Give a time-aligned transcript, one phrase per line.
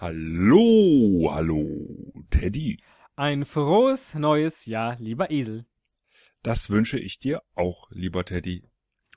[0.00, 1.66] Hallo, hallo,
[2.30, 2.80] Teddy.
[3.16, 5.66] Ein frohes neues Jahr, lieber Esel.
[6.44, 8.62] Das wünsche ich dir auch, lieber Teddy.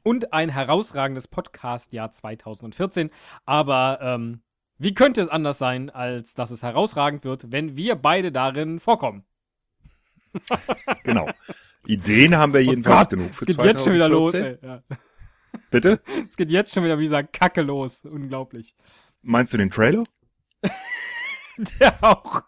[0.02, 3.12] Und ein herausragendes Podcast-Jahr 2014.
[3.46, 4.42] Aber ähm,
[4.80, 9.24] wie könnte es anders sein, als dass es herausragend wird, wenn wir beide darin vorkommen?
[11.04, 11.30] genau.
[11.86, 13.68] Ideen haben wir jedenfalls oh Gott, genug für es geht 2014.
[13.68, 14.34] jetzt schon wieder los.
[14.34, 14.58] Ey.
[14.64, 14.82] Ja.
[15.70, 16.02] Bitte?
[16.28, 18.04] Es geht jetzt schon wieder wie gesagt Kacke los.
[18.04, 18.74] Unglaublich.
[19.22, 20.02] Meinst du den Trailer?
[21.80, 22.44] Der auch.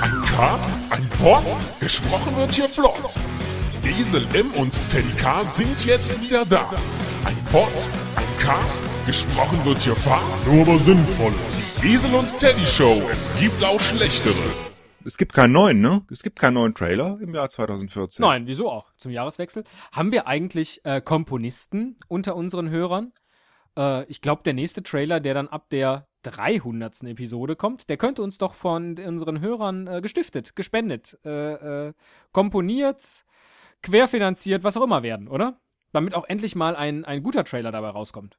[0.00, 1.44] Ein Cast, ein Pod,
[1.80, 3.16] gesprochen wird hier flott.
[4.00, 6.68] Esel M und Teddy K sind jetzt wieder da.
[7.24, 7.72] Ein Pod,
[8.16, 11.32] ein Cast, gesprochen wird hier fast, nur aber sinnvoll.
[11.82, 14.71] Die Esel und Teddy Show, es gibt auch schlechtere.
[15.04, 16.04] Es gibt keinen neuen, ne?
[16.10, 18.24] Es gibt keinen neuen Trailer im Jahr 2014.
[18.24, 18.92] Nein, wieso auch?
[18.96, 19.64] Zum Jahreswechsel.
[19.92, 23.12] Haben wir eigentlich äh, Komponisten unter unseren Hörern?
[23.76, 27.02] Äh, ich glaube, der nächste Trailer, der dann ab der 300.
[27.04, 31.92] Episode kommt, der könnte uns doch von unseren Hörern äh, gestiftet, gespendet, äh, äh,
[32.32, 33.24] komponiert,
[33.82, 35.60] querfinanziert, was auch immer werden, oder?
[35.92, 38.38] Damit auch endlich mal ein, ein guter Trailer dabei rauskommt.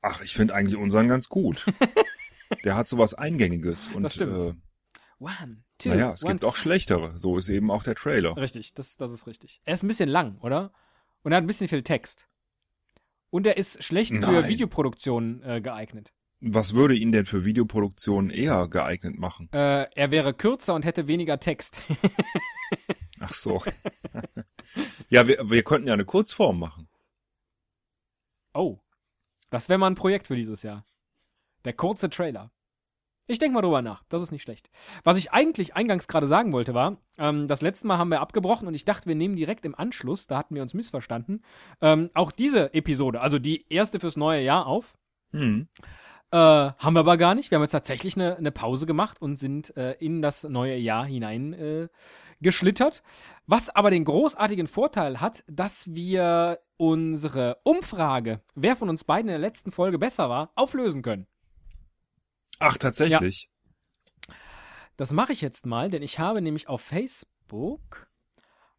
[0.00, 1.66] Ach, ich finde eigentlich unseren ganz gut.
[2.64, 4.56] der hat sowas Eingängiges und das stimmt.
[5.22, 6.32] One, two, naja, es one.
[6.32, 7.16] gibt auch schlechtere.
[7.16, 8.36] So ist eben auch der Trailer.
[8.36, 9.60] Richtig, das, das ist richtig.
[9.64, 10.72] Er ist ein bisschen lang, oder?
[11.22, 12.26] Und er hat ein bisschen viel Text.
[13.30, 14.24] Und er ist schlecht Nein.
[14.24, 16.12] für Videoproduktion äh, geeignet.
[16.40, 19.48] Was würde ihn denn für Videoproduktion eher geeignet machen?
[19.52, 21.80] Äh, er wäre kürzer und hätte weniger Text.
[23.20, 23.62] Ach so.
[25.08, 26.88] ja, wir, wir könnten ja eine Kurzform machen.
[28.54, 28.80] Oh.
[29.50, 30.84] Das wäre mal ein Projekt für dieses Jahr.
[31.64, 32.50] Der kurze Trailer.
[33.32, 34.04] Ich denke mal drüber nach.
[34.10, 34.70] Das ist nicht schlecht.
[35.04, 38.68] Was ich eigentlich eingangs gerade sagen wollte, war, ähm, das letzte Mal haben wir abgebrochen
[38.68, 41.42] und ich dachte, wir nehmen direkt im Anschluss, da hatten wir uns missverstanden,
[41.80, 44.98] ähm, auch diese Episode, also die erste fürs neue Jahr auf.
[45.32, 45.68] Hm.
[46.30, 47.50] Äh, haben wir aber gar nicht.
[47.50, 51.04] Wir haben jetzt tatsächlich eine, eine Pause gemacht und sind äh, in das neue Jahr
[51.04, 51.88] hinein äh,
[52.40, 53.02] geschlittert.
[53.46, 59.34] Was aber den großartigen Vorteil hat, dass wir unsere Umfrage, wer von uns beiden in
[59.34, 61.26] der letzten Folge besser war, auflösen können.
[62.62, 63.48] Ach, tatsächlich.
[64.28, 64.34] Ja.
[64.96, 68.08] Das mache ich jetzt mal, denn ich habe nämlich auf Facebook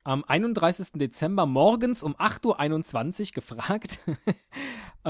[0.06, 0.94] am 31.
[0.94, 4.00] Dezember morgens um 8.21 Uhr gefragt,
[5.04, 5.10] äh,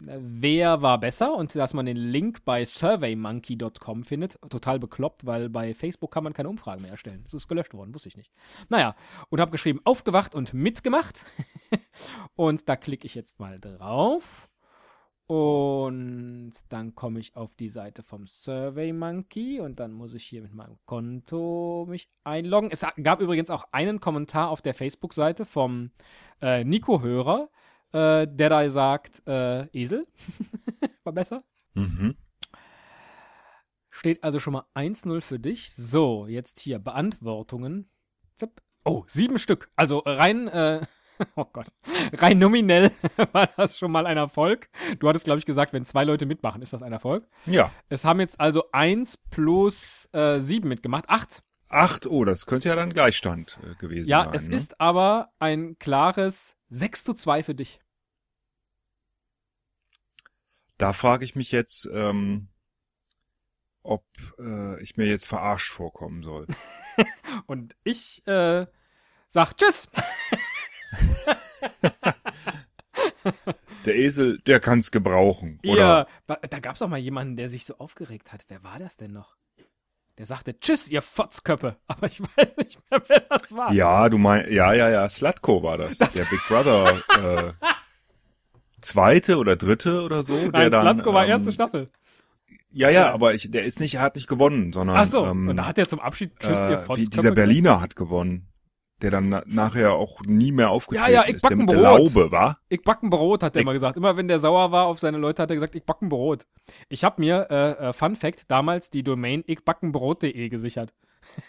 [0.00, 4.38] wer war besser und dass man den Link bei surveymonkey.com findet.
[4.48, 7.22] Total bekloppt, weil bei Facebook kann man keine Umfragen mehr erstellen.
[7.24, 8.32] Das ist gelöscht worden, wusste ich nicht.
[8.70, 8.96] Naja,
[9.28, 11.26] und habe geschrieben, aufgewacht und mitgemacht.
[12.36, 14.47] und da klicke ich jetzt mal drauf.
[15.28, 20.40] Und dann komme ich auf die Seite vom Survey Monkey und dann muss ich hier
[20.40, 22.70] mit meinem Konto mich einloggen.
[22.72, 25.90] Es gab übrigens auch einen Kommentar auf der Facebook-Seite vom
[26.40, 27.50] äh, Nico-Hörer,
[27.92, 30.06] äh, der da sagt, äh, Esel
[31.04, 31.44] war besser.
[31.74, 32.16] Mhm.
[33.90, 35.74] Steht also schon mal 1-0 für dich.
[35.74, 37.90] So, jetzt hier Beantwortungen.
[38.34, 38.62] Zip.
[38.82, 39.70] Oh, sieben Stück.
[39.76, 40.80] Also rein äh,
[41.36, 41.72] oh Gott,
[42.14, 42.92] rein nominell
[43.32, 44.68] war das schon mal ein Erfolg.
[44.98, 47.26] Du hattest, glaube ich, gesagt, wenn zwei Leute mitmachen, ist das ein Erfolg.
[47.46, 47.70] Ja.
[47.88, 51.08] Es haben jetzt also eins plus äh, sieben mitgemacht.
[51.08, 51.42] Acht.
[51.68, 54.28] Acht, oh, das könnte ja dann Gleichstand äh, gewesen ja, sein.
[54.28, 54.54] Ja, es ne?
[54.54, 57.80] ist aber ein klares 6 zu 2 für dich.
[60.78, 62.48] Da frage ich mich jetzt, ähm,
[63.82, 64.04] ob
[64.38, 66.46] äh, ich mir jetzt verarscht vorkommen soll.
[67.46, 68.66] Und ich äh,
[69.28, 69.88] sag Tschüss.
[73.84, 76.06] der Esel, der kann's gebrauchen, oder?
[76.26, 78.44] Ja, da gab's auch mal jemanden, der sich so aufgeregt hat.
[78.48, 79.36] Wer war das denn noch?
[80.18, 81.76] Der sagte, tschüss, ihr Fotzköppe.
[81.86, 83.72] Aber ich weiß nicht mehr, wer das war.
[83.72, 85.98] Ja, du meinst, ja, ja, ja, Slatko war das.
[85.98, 87.02] das der Big Brother,
[87.60, 87.66] äh,
[88.80, 90.34] zweite oder dritte oder so.
[90.34, 91.88] Nein, der dann, Slatko war ähm, erste Staffel.
[92.70, 94.96] Ja, ja, aber ich, der ist nicht, er hat nicht gewonnen, sondern.
[94.96, 97.10] Ach so, ähm, und da hat er zum Abschied Tschüss, äh, ihr Fotzköppe.
[97.10, 98.48] Dieser Berliner hat gewonnen
[99.02, 101.42] der dann na nachher auch nie mehr aufgetreten ja, ja, ich ist.
[101.42, 101.82] Backen der Brot.
[101.82, 102.58] Laube, war?
[102.68, 103.96] Ich backen Brot, hat er immer gesagt.
[103.96, 106.46] Immer wenn der sauer war auf seine Leute, hat er gesagt, ich backen Brot.
[106.88, 110.94] Ich habe mir, äh, äh, Fun Fact, damals die Domain ichbackenbrot.de gesichert.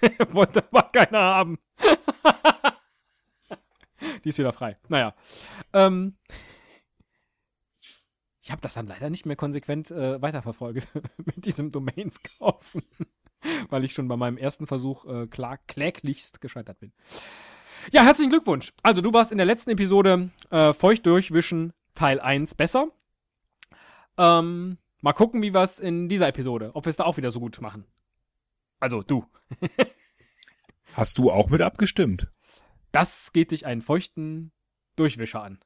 [0.30, 1.60] Wollte aber keiner haben.
[4.24, 4.78] die ist wieder frei.
[4.88, 5.14] Naja.
[5.74, 6.18] Ähm,
[8.42, 10.88] ich habe das dann leider nicht mehr konsequent äh, weiterverfolgt
[11.18, 12.84] mit diesem Domains kaufen.
[13.70, 16.92] weil ich schon bei meinem ersten Versuch äh, klar, kläglichst gescheitert bin.
[17.92, 18.74] Ja, herzlichen Glückwunsch.
[18.84, 22.90] Also, du warst in der letzten Episode äh, Feucht durchwischen Teil 1 besser.
[24.18, 27.32] Ähm, mal gucken, wie wir es in dieser Episode, ob wir es da auch wieder
[27.32, 27.86] so gut machen.
[28.80, 29.26] Also du.
[30.94, 32.28] Hast du auch mit abgestimmt?
[32.92, 34.52] Das geht dich einen feuchten
[34.96, 35.60] Durchwischer an.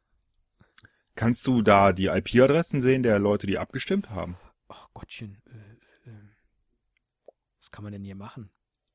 [1.16, 4.36] Kannst du da die IP-Adressen sehen der Leute, die abgestimmt haben?
[4.68, 5.42] Ach Gottchen.
[5.46, 5.73] Äh,
[7.74, 8.50] kann man denn hier machen?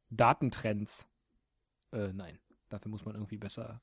[0.08, 1.06] Datentrends.
[1.92, 2.38] Äh, nein.
[2.70, 3.82] Dafür muss man irgendwie besser.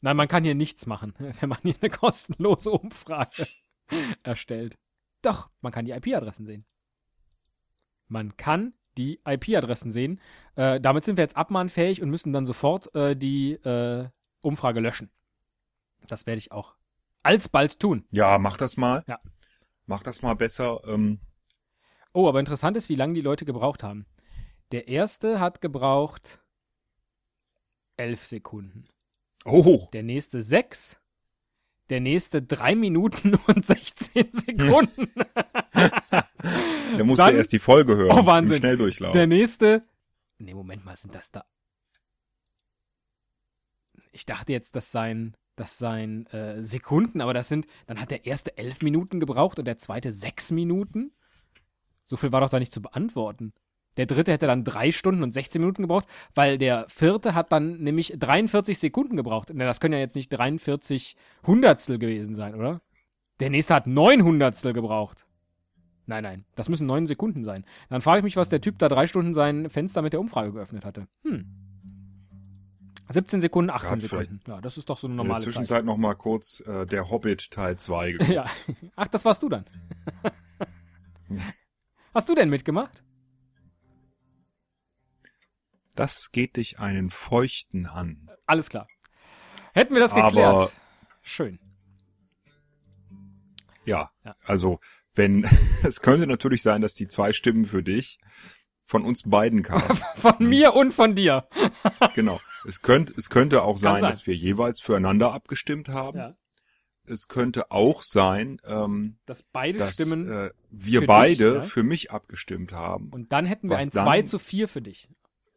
[0.00, 3.46] Nein, man kann hier nichts machen, wenn man hier eine kostenlose Umfrage
[4.22, 4.78] erstellt.
[5.20, 6.64] Doch, man kann die IP-Adressen sehen.
[8.08, 10.20] Man kann die IP-Adressen sehen.
[10.56, 14.08] Äh, damit sind wir jetzt abmahnfähig und müssen dann sofort äh, die äh,
[14.40, 15.10] Umfrage löschen.
[16.08, 16.74] Das werde ich auch
[17.22, 18.04] alsbald tun.
[18.10, 19.04] Ja, mach das mal.
[19.06, 19.20] Ja.
[19.86, 20.80] Mach das mal besser.
[20.86, 21.20] Ähm,
[22.12, 24.06] Oh, aber interessant ist, wie lange die Leute gebraucht haben.
[24.70, 26.40] Der erste hat gebraucht
[27.96, 28.84] elf Sekunden.
[29.44, 30.98] oh, Der nächste sechs.
[31.90, 35.10] Der nächste drei Minuten und 16 Sekunden.
[35.74, 38.18] der musste Dann- erst die Folge hören.
[38.18, 38.54] Oh, Wahnsinn.
[38.56, 39.12] Im Schnelldurchlauf.
[39.12, 39.82] Der nächste.
[40.38, 41.44] Nee, Moment mal, sind das da.
[44.10, 47.66] Ich dachte jetzt, das seien, das seien äh, Sekunden, aber das sind.
[47.86, 51.12] Dann hat der erste elf Minuten gebraucht und der zweite sechs Minuten.
[52.12, 53.54] So viel war doch da nicht zu beantworten.
[53.96, 57.78] Der dritte hätte dann drei Stunden und 16 Minuten gebraucht, weil der vierte hat dann
[57.78, 59.50] nämlich 43 Sekunden gebraucht.
[59.54, 61.16] Na, Das können ja jetzt nicht 43
[61.46, 62.82] Hundertstel gewesen sein, oder?
[63.40, 65.24] Der nächste hat neun Hundertstel gebraucht.
[66.04, 67.64] Nein, nein, das müssen neun Sekunden sein.
[67.88, 70.52] Dann frage ich mich, was der Typ da drei Stunden sein Fenster mit der Umfrage
[70.52, 71.08] geöffnet hatte.
[71.24, 71.46] Hm.
[73.08, 74.50] 17 Sekunden, 18 Gerade vielleicht Sekunden.
[74.50, 75.44] Ja, das ist doch so eine In der normale Zeit.
[75.44, 78.30] Zwischenzeit noch mal kurz äh, der Hobbit Teil 2 geguckt.
[78.30, 78.44] Ja.
[78.96, 79.64] Ach, das warst du dann.
[82.14, 83.02] Hast du denn mitgemacht?
[85.94, 88.30] Das geht dich einen Feuchten an.
[88.46, 88.86] Alles klar.
[89.74, 90.72] Hätten wir das Aber- geklärt.
[91.22, 91.58] Schön.
[93.84, 94.36] Ja, Ja.
[94.44, 94.80] also
[95.14, 95.44] wenn
[95.82, 98.18] es könnte natürlich sein, dass die zwei Stimmen für dich
[98.84, 99.96] von uns beiden kamen.
[100.16, 101.48] Von mir und von dir.
[102.14, 102.40] genau.
[102.66, 104.10] Es könnte es könnte auch sein, sein.
[104.10, 106.18] dass wir jeweils füreinander abgestimmt haben.
[106.18, 106.36] Ja.
[107.04, 110.30] Es könnte auch sein, ähm, Dass beide dass Stimmen.
[110.30, 111.62] äh, wir für beide dich, ja?
[111.62, 113.08] für mich abgestimmt haben.
[113.10, 114.04] und dann hätten wir was ein dann?
[114.04, 115.08] 2 zu 4 für dich.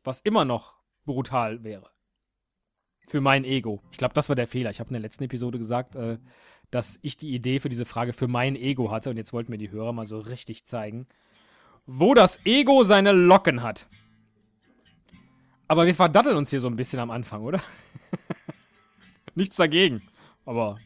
[0.03, 0.75] Was immer noch
[1.06, 1.89] brutal wäre.
[3.07, 3.83] Für mein Ego.
[3.92, 4.71] Ich glaube, das war der Fehler.
[4.71, 6.18] Ich habe in der letzten Episode gesagt, äh,
[6.71, 9.12] dass ich die Idee für diese Frage für mein Ego hatte.
[9.12, 11.07] Und jetzt wollten mir die Hörer mal so richtig zeigen,
[11.86, 13.88] wo das Ego seine Locken hat.
[15.68, 17.62] Aber wir verdaddeln uns hier so ein bisschen am Anfang, oder?
[19.36, 20.01] Nichts dagegen.
[20.45, 20.80] Aber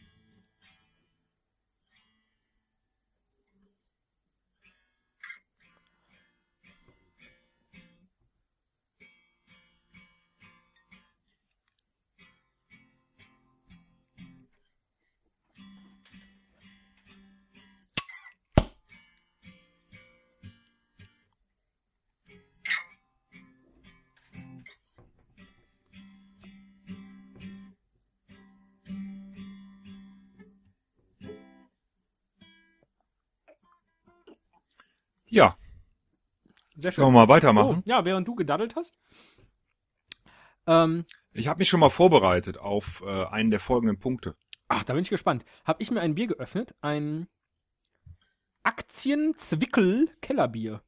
[35.30, 35.58] Ja,
[36.76, 37.78] sehr sollen wir mal weitermachen?
[37.80, 38.98] Oh, ja, während du gedaddelt hast.
[40.68, 44.36] Ähm, Ich habe mich schon mal vorbereitet auf äh, einen der folgenden Punkte.
[44.68, 45.46] ach, da bin ich gespannt.
[45.66, 47.28] Hab ich mir ein Bier geöffnet, ein
[48.64, 50.82] Aktienzwickel Kellerbier.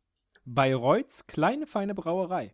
[0.46, 2.54] Bayreuths kleine feine Brauerei.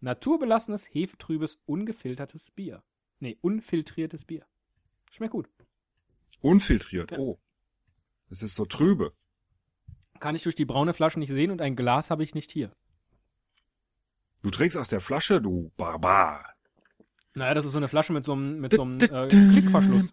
[0.00, 2.82] Naturbelassenes, hefetrübes, ungefiltertes Bier.
[3.18, 4.46] Nee, unfiltriertes Bier.
[5.10, 5.48] Schmeckt gut.
[6.40, 7.10] Unfiltriert.
[7.10, 7.18] Ja.
[7.18, 7.40] Oh.
[8.28, 9.12] Das ist so trübe.
[10.20, 12.70] Kann ich durch die braune Flasche nicht sehen und ein Glas habe ich nicht hier.
[14.42, 16.54] Du trinkst aus der Flasche, du Barbar.
[17.34, 20.12] Naja, das ist so eine Flasche mit so einem, mit so einem äh, Klickverschluss.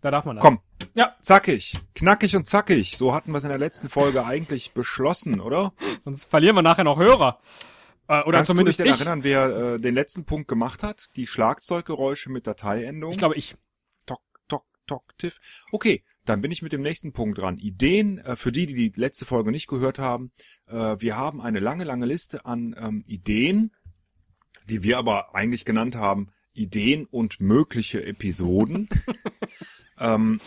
[0.00, 0.42] Da darf man das.
[0.44, 0.60] Komm.
[0.94, 1.14] Ja.
[1.20, 1.78] Zackig.
[1.94, 2.96] Knackig und zackig.
[2.96, 5.72] So hatten wir es in der letzten Folge eigentlich beschlossen, oder?
[6.04, 7.38] Sonst verlieren wir nachher noch Hörer.
[8.08, 8.98] Äh, oder Kannst zumindest du dich ich.
[8.98, 11.08] denn erinnern, wer äh, den letzten Punkt gemacht hat?
[11.16, 13.12] Die Schlagzeuggeräusche mit Dateiendung?
[13.12, 13.56] Ich glaube ich.
[15.18, 15.38] Tiff.
[15.72, 17.58] Okay, dann bin ich mit dem nächsten Punkt dran.
[17.58, 20.32] Ideen, äh, für die, die die letzte Folge nicht gehört haben.
[20.66, 23.72] Äh, wir haben eine lange, lange Liste an ähm, Ideen,
[24.68, 28.88] die wir aber eigentlich genannt haben, Ideen und mögliche Episoden.
[30.00, 30.40] ähm,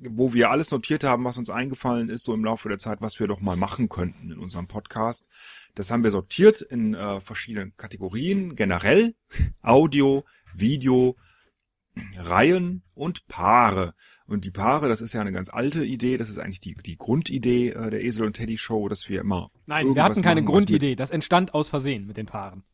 [0.00, 3.18] wo wir alles notiert haben, was uns eingefallen ist, so im Laufe der Zeit, was
[3.18, 5.28] wir doch mal machen könnten in unserem Podcast.
[5.74, 9.14] Das haben wir sortiert in äh, verschiedenen Kategorien, generell
[9.62, 10.24] Audio,
[10.54, 11.16] Video,
[12.16, 13.94] Reihen und Paare.
[14.26, 16.96] Und die Paare, das ist ja eine ganz alte Idee, das ist eigentlich die, die
[16.96, 20.52] Grundidee äh, der Esel und Teddy Show, dass wir immer Nein, wir hatten keine machen,
[20.52, 20.96] Grundidee.
[20.96, 22.64] Das entstand aus Versehen mit den Paaren.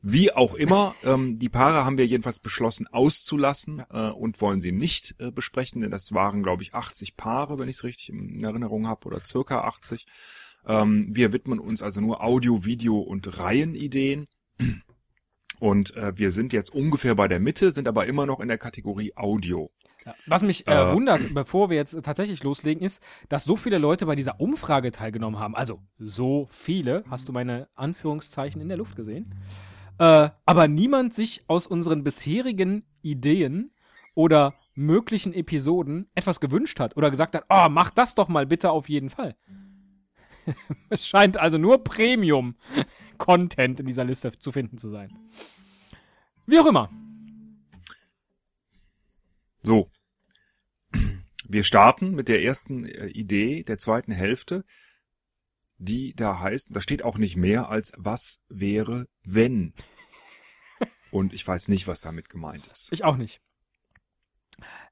[0.00, 4.70] Wie auch immer, ähm, die Paare haben wir jedenfalls beschlossen auszulassen äh, und wollen sie
[4.70, 8.42] nicht äh, besprechen, denn das waren, glaube ich, 80 Paare, wenn ich es richtig in
[8.44, 10.06] Erinnerung habe, oder circa 80.
[10.66, 14.28] Ähm, wir widmen uns also nur Audio, Video und Reihenideen.
[15.60, 18.58] Und äh, wir sind jetzt ungefähr bei der Mitte, sind aber immer noch in der
[18.58, 19.70] Kategorie Audio.
[20.04, 20.14] Ja.
[20.26, 20.94] Was mich äh, Äh.
[20.94, 25.38] wundert, bevor wir jetzt tatsächlich loslegen, ist, dass so viele Leute bei dieser Umfrage teilgenommen
[25.40, 25.56] haben.
[25.56, 29.34] Also so viele, hast du meine Anführungszeichen in der Luft gesehen?
[29.98, 33.72] Äh, aber niemand sich aus unseren bisherigen Ideen
[34.14, 38.70] oder möglichen Episoden etwas gewünscht hat oder gesagt hat, oh, mach das doch mal bitte
[38.70, 39.34] auf jeden Fall.
[40.88, 41.82] es scheint also nur
[43.18, 45.16] Premium-Content in dieser Liste zu finden zu sein.
[46.46, 46.90] Wie auch immer.
[49.62, 49.90] So.
[51.46, 54.64] Wir starten mit der ersten äh, Idee der zweiten Hälfte,
[55.78, 59.74] die da heißt, da steht auch nicht mehr als was wäre, wenn.
[61.10, 62.92] Und ich weiß nicht, was damit gemeint ist.
[62.92, 63.40] Ich auch nicht.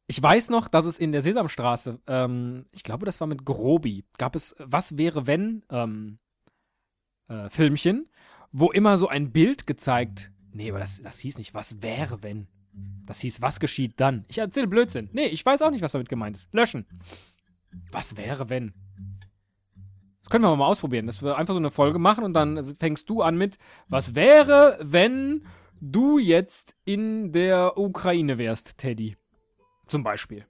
[0.07, 4.05] Ich weiß noch, dass es in der Sesamstraße, ähm, ich glaube, das war mit Grobi,
[4.17, 6.19] gab es Was wäre wenn ähm,
[7.29, 8.09] äh, Filmchen,
[8.53, 10.31] wo immer so ein Bild gezeigt.
[10.53, 12.49] Nee, aber das, das hieß nicht Was wäre wenn.
[13.05, 14.25] Das hieß Was geschieht dann.
[14.29, 15.11] Ich erzähle Blödsinn.
[15.13, 16.53] Nee, ich weiß auch nicht, was damit gemeint ist.
[16.53, 16.87] Löschen.
[17.93, 18.73] Was wäre wenn?
[20.23, 23.09] Das können wir mal ausprobieren, dass wir einfach so eine Folge machen und dann fängst
[23.09, 25.47] du an mit Was wäre, wenn
[25.81, 29.17] du jetzt in der Ukraine wärst, Teddy?
[29.87, 30.45] Zum Beispiel.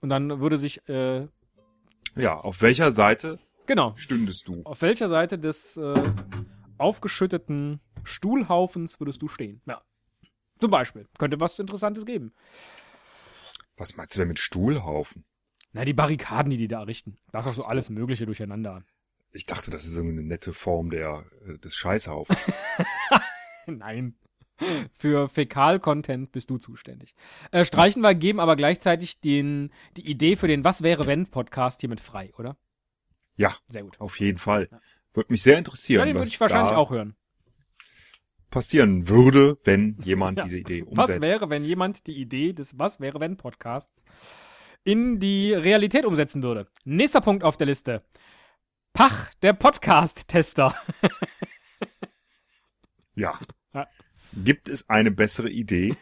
[0.00, 1.26] Und dann würde sich, äh,
[2.16, 4.62] Ja, auf welcher Seite genau, stündest du?
[4.64, 5.94] auf welcher Seite des äh,
[6.78, 9.60] aufgeschütteten Stuhlhaufens würdest du stehen?
[9.66, 9.82] Ja.
[10.60, 11.06] Zum Beispiel.
[11.18, 12.32] Könnte was Interessantes geben.
[13.76, 15.24] Was meinst du denn mit Stuhlhaufen?
[15.72, 17.18] Na, die Barrikaden, die die da errichten.
[17.32, 18.82] Da ist auch so alles Mögliche durcheinander.
[19.32, 22.52] Ich dachte, das ist so eine nette Form der, äh, des Scheißhaufens.
[23.66, 24.14] Nein.
[24.94, 27.14] Für Fäkal-Content bist du zuständig.
[27.50, 31.80] Äh, streichen wir, geben aber gleichzeitig den, die Idee für den Was wäre wenn Podcast
[31.80, 32.56] hiermit frei, oder?
[33.36, 34.00] Ja, Sehr gut.
[34.00, 34.68] auf jeden Fall.
[35.14, 37.14] Würde mich sehr Ja, interessieren, den würde was ich wahrscheinlich auch hören.
[38.50, 40.44] passieren würde, wenn jemand Ja.
[40.44, 41.20] diese Idee Was umsetzt.
[41.22, 44.04] wäre, wenn jemand die Idee des Was wäre wenn Podcasts
[44.84, 46.68] in die Realität umsetzen würde?
[46.84, 48.02] Nächster Punkt auf der Liste.
[48.92, 50.74] Pach, der Podcast-Tester.
[53.14, 53.38] Ja.
[53.74, 53.86] Ja.
[54.32, 55.96] Gibt es eine bessere Idee?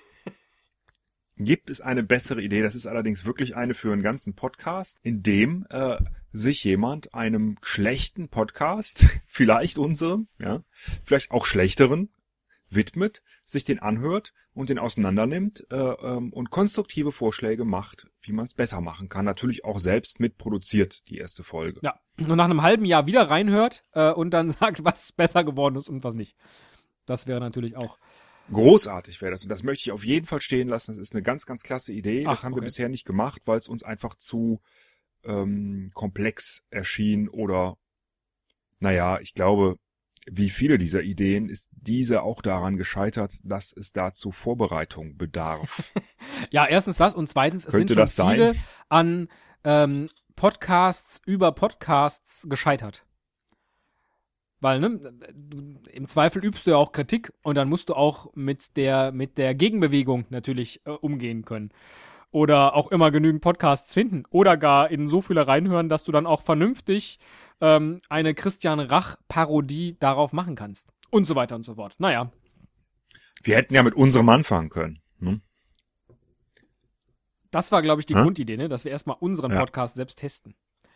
[1.37, 2.63] Gibt es eine bessere Idee?
[2.63, 5.97] Das ist allerdings wirklich eine für einen ganzen Podcast, in dem äh,
[6.31, 10.63] sich jemand einem schlechten Podcast, vielleicht unserem, ja,
[11.05, 12.11] vielleicht auch schlechteren,
[12.71, 18.47] widmet, sich den anhört und den auseinandernimmt äh, ähm, und konstruktive Vorschläge macht, wie man
[18.47, 19.25] es besser machen kann.
[19.25, 21.81] Natürlich auch selbst mitproduziert, die erste Folge.
[21.83, 22.01] Ja.
[22.19, 25.89] Und nach einem halben Jahr wieder reinhört äh, und dann sagt, was besser geworden ist
[25.89, 26.37] und was nicht.
[27.07, 27.99] Das wäre natürlich auch.
[28.53, 30.93] Großartig wäre das und das möchte ich auf jeden Fall stehen lassen.
[30.93, 32.25] Das ist eine ganz, ganz klasse Idee.
[32.25, 32.67] das Ach, haben wir okay.
[32.67, 34.61] bisher nicht gemacht, weil es uns einfach zu
[35.25, 37.77] ähm, komplex erschien oder
[38.81, 39.79] naja, ich glaube,
[40.27, 45.93] wie viele dieser Ideen ist diese auch daran gescheitert, dass es dazu Vorbereitung bedarf.
[46.51, 48.55] Ja, erstens das und zweitens, es Könnte sind schon das viele
[48.89, 49.29] an
[49.63, 53.07] ähm, Podcasts über Podcasts gescheitert.
[54.65, 55.13] Weil, ne,
[55.93, 59.37] im Zweifel übst du ja auch Kritik und dann musst du auch mit der, mit
[59.37, 61.69] der Gegenbewegung natürlich äh, umgehen können.
[62.31, 64.23] Oder auch immer genügend Podcasts finden.
[64.31, 67.19] Oder gar in so viele reinhören, dass du dann auch vernünftig
[67.61, 70.95] ähm, eine Christian Rach-Parodie darauf machen kannst.
[71.11, 71.97] Und so weiter und so fort.
[71.99, 72.33] Naja,
[73.43, 75.03] wir hätten ja mit unserem anfangen können.
[75.19, 75.43] Ne?
[77.51, 78.23] das war, glaube ich, die Hä?
[78.23, 78.71] Grundidee, ne?
[78.71, 79.61] dass wir erstmal unseren Ja.
[79.61, 80.55] Podcast selbst testen.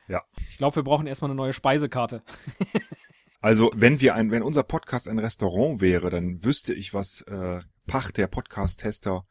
[0.08, 0.22] Ja.
[0.48, 2.22] Ich glaube, wir brauchen erstmal eine neue Speisekarte.
[3.40, 7.60] Also wenn wir ein, wenn unser Podcast ein Restaurant wäre, dann wüsste ich, was äh,
[7.86, 9.24] Pach der Podcast-Tester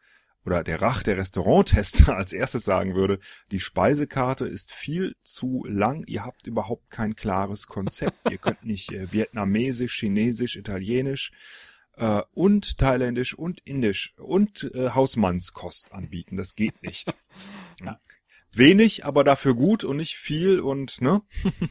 [0.45, 3.19] oder der Rach der Restauranttester als erstes sagen würde.
[3.51, 6.05] Die Speisekarte ist viel zu lang.
[6.07, 8.17] Ihr habt überhaupt kein klares Konzept.
[8.31, 11.31] Ihr könnt nicht äh, vietnamesisch, chinesisch, italienisch
[11.97, 16.37] äh, und thailändisch und indisch und äh, Hausmannskost anbieten.
[16.37, 17.13] Das geht nicht.
[17.83, 17.99] Ja.
[18.51, 21.21] Wenig, aber dafür gut und nicht viel und ne?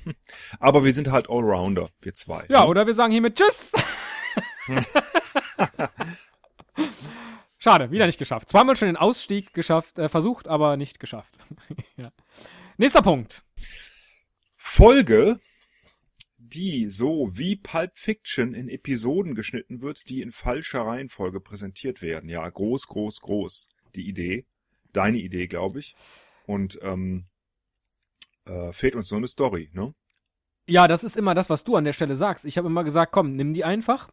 [0.61, 2.47] aber wir sind halt Allrounder, wir zwei.
[2.49, 2.69] Ja, ne?
[2.69, 3.73] oder wir sagen hiermit Tschüss.
[7.59, 8.49] Schade, wieder nicht geschafft.
[8.49, 11.35] Zweimal schon den Ausstieg geschafft, äh, versucht, aber nicht geschafft.
[11.97, 12.13] ja.
[12.77, 13.45] Nächster Punkt.
[14.57, 15.41] Folge,
[16.37, 22.29] die so wie Pulp Fiction in Episoden geschnitten wird, die in falscher Reihenfolge präsentiert werden.
[22.29, 23.69] Ja, groß, groß, groß.
[23.95, 24.47] Die Idee.
[24.93, 25.97] Deine Idee, glaube ich.
[26.47, 27.27] Und ähm,
[28.47, 29.95] äh, fehlt uns so eine Story, ne?
[30.69, 32.45] Ja, das ist immer das, was du an der Stelle sagst.
[32.45, 34.11] Ich habe immer gesagt, komm, nimm die einfach.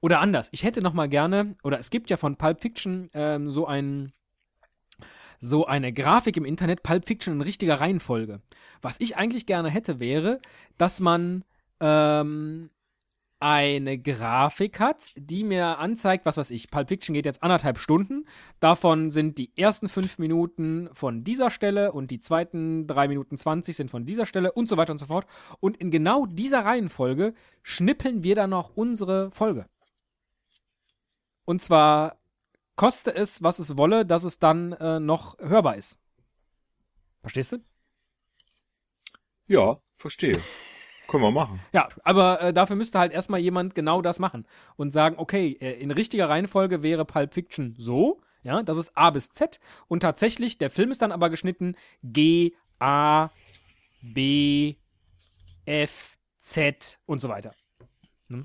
[0.00, 0.48] Oder anders.
[0.52, 4.12] Ich hätte noch mal gerne, oder es gibt ja von Pulp Fiction ähm, so einen
[5.40, 8.40] so eine Grafik im Internet, Pulp Fiction in richtiger Reihenfolge.
[8.82, 10.38] Was ich eigentlich gerne hätte, wäre,
[10.78, 11.44] dass man
[11.80, 12.70] ähm,
[13.40, 18.26] eine Grafik hat, die mir anzeigt, was weiß ich, Pulp Fiction geht jetzt anderthalb Stunden.
[18.58, 23.76] Davon sind die ersten fünf Minuten von dieser Stelle und die zweiten drei Minuten zwanzig
[23.76, 25.26] sind von dieser Stelle und so weiter und so fort.
[25.60, 29.66] Und in genau dieser Reihenfolge schnippeln wir dann noch unsere Folge.
[31.44, 32.18] Und zwar
[32.74, 35.96] koste es, was es wolle, dass es dann äh, noch hörbar ist.
[37.20, 37.58] Verstehst du?
[39.46, 40.40] Ja, verstehe.
[41.08, 41.58] Können wir machen.
[41.72, 44.46] Ja, aber äh, dafür müsste halt erstmal jemand genau das machen
[44.76, 49.08] und sagen, okay, äh, in richtiger Reihenfolge wäre Pulp Fiction so, ja, das ist A
[49.08, 53.30] bis Z und tatsächlich, der Film ist dann aber geschnitten G, A,
[54.02, 54.76] B,
[55.64, 57.54] F, Z und so weiter.
[58.28, 58.44] Hm?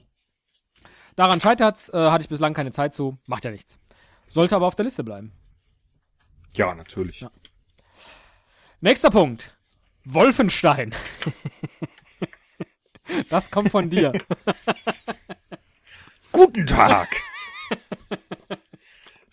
[1.18, 3.78] Daran scheitert's, äh, hatte ich bislang keine Zeit zu, macht ja nichts.
[4.30, 5.34] Sollte aber auf der Liste bleiben.
[6.56, 7.20] Ja, natürlich.
[7.20, 7.32] Ja.
[8.80, 9.54] Nächster Punkt.
[10.06, 10.96] Wolfenstein.
[13.30, 14.14] Das kommt von dir.
[16.32, 17.10] Guten Tag!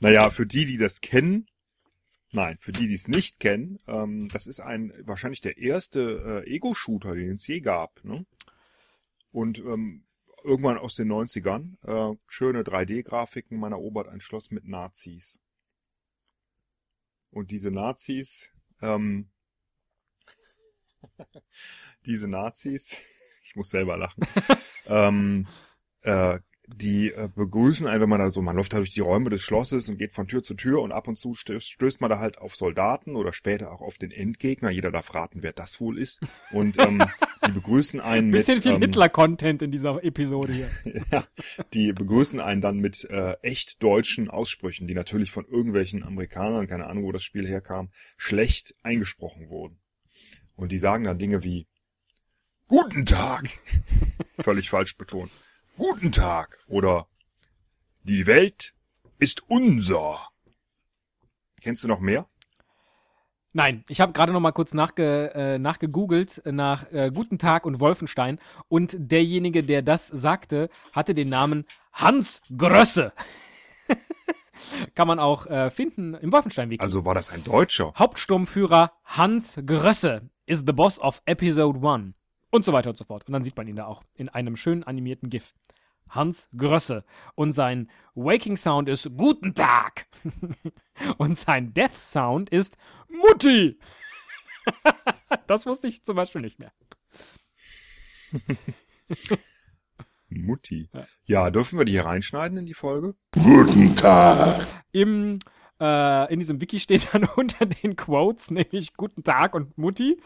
[0.00, 1.46] naja, für die, die das kennen,
[2.32, 6.50] nein, für die, die es nicht kennen, ähm, das ist ein wahrscheinlich der erste äh,
[6.50, 8.02] Ego-Shooter, den es je gab.
[8.04, 8.26] Ne?
[9.32, 10.04] Und ähm,
[10.44, 15.40] irgendwann aus den 90ern, äh, schöne 3D-Grafiken, man erobert ein Schloss mit Nazis.
[17.30, 18.50] Und diese Nazis,
[18.80, 19.30] ähm,
[22.06, 22.96] diese Nazis,
[23.50, 24.23] ich muss selber lachen,
[24.87, 25.49] ähm,
[26.02, 26.38] äh,
[26.73, 29.42] die äh, begrüßen einen, wenn man da so, man läuft da durch die Räume des
[29.42, 32.21] Schlosses und geht von Tür zu Tür und ab und zu stößt, stößt man da
[32.21, 34.71] halt auf Soldaten oder später auch auf den Endgegner.
[34.71, 36.21] Jeder darf raten, wer das wohl ist.
[36.52, 37.02] Und ähm,
[37.47, 38.62] die begrüßen einen Bisschen mit...
[38.62, 40.71] viel ähm, Hitler-Content in dieser Episode hier.
[41.11, 41.25] ja,
[41.75, 46.87] die begrüßen einen dann mit äh, echt deutschen Aussprüchen, die natürlich von irgendwelchen Amerikanern, keine
[46.87, 49.80] Ahnung, wo das Spiel herkam, schlecht eingesprochen wurden.
[50.54, 51.66] Und die sagen dann Dinge wie
[52.70, 53.48] Guten Tag.
[54.38, 55.32] Völlig falsch betont.
[55.76, 56.56] Guten Tag.
[56.68, 57.08] Oder
[58.04, 58.74] Die Welt
[59.18, 60.28] ist unser.
[61.61, 62.28] Kennst du noch mehr?
[63.54, 67.80] Nein, ich habe gerade noch mal kurz nachge, äh, nachgegoogelt nach äh, Guten Tag und
[67.80, 73.12] Wolfenstein und derjenige, der das sagte, hatte den Namen Hans Grösse.
[74.94, 76.80] Kann man auch äh, finden im Wolfenstein-Wiki.
[76.80, 77.92] Also war das ein Deutscher?
[77.98, 82.14] Hauptsturmführer Hans Grösse is the boss of Episode 1.
[82.50, 83.26] Und so weiter und so fort.
[83.26, 85.54] Und dann sieht man ihn da auch in einem schön animierten GIF.
[86.08, 87.04] Hans Grösse.
[87.36, 90.06] Und sein Waking Sound ist Guten Tag.
[91.18, 92.76] und sein Death Sound ist
[93.08, 93.78] Mutti.
[95.46, 96.72] das wusste ich zum Beispiel nicht mehr.
[100.28, 100.88] Mutti.
[100.92, 101.06] Ja.
[101.24, 103.14] Ja, dürfen wir die hier reinschneiden in die Folge?
[103.32, 104.66] Guten Tag.
[104.92, 105.40] Im,
[105.81, 110.21] äh, in diesem Wiki steht dann unter den Quotes, nämlich Guten Tag und Mutti.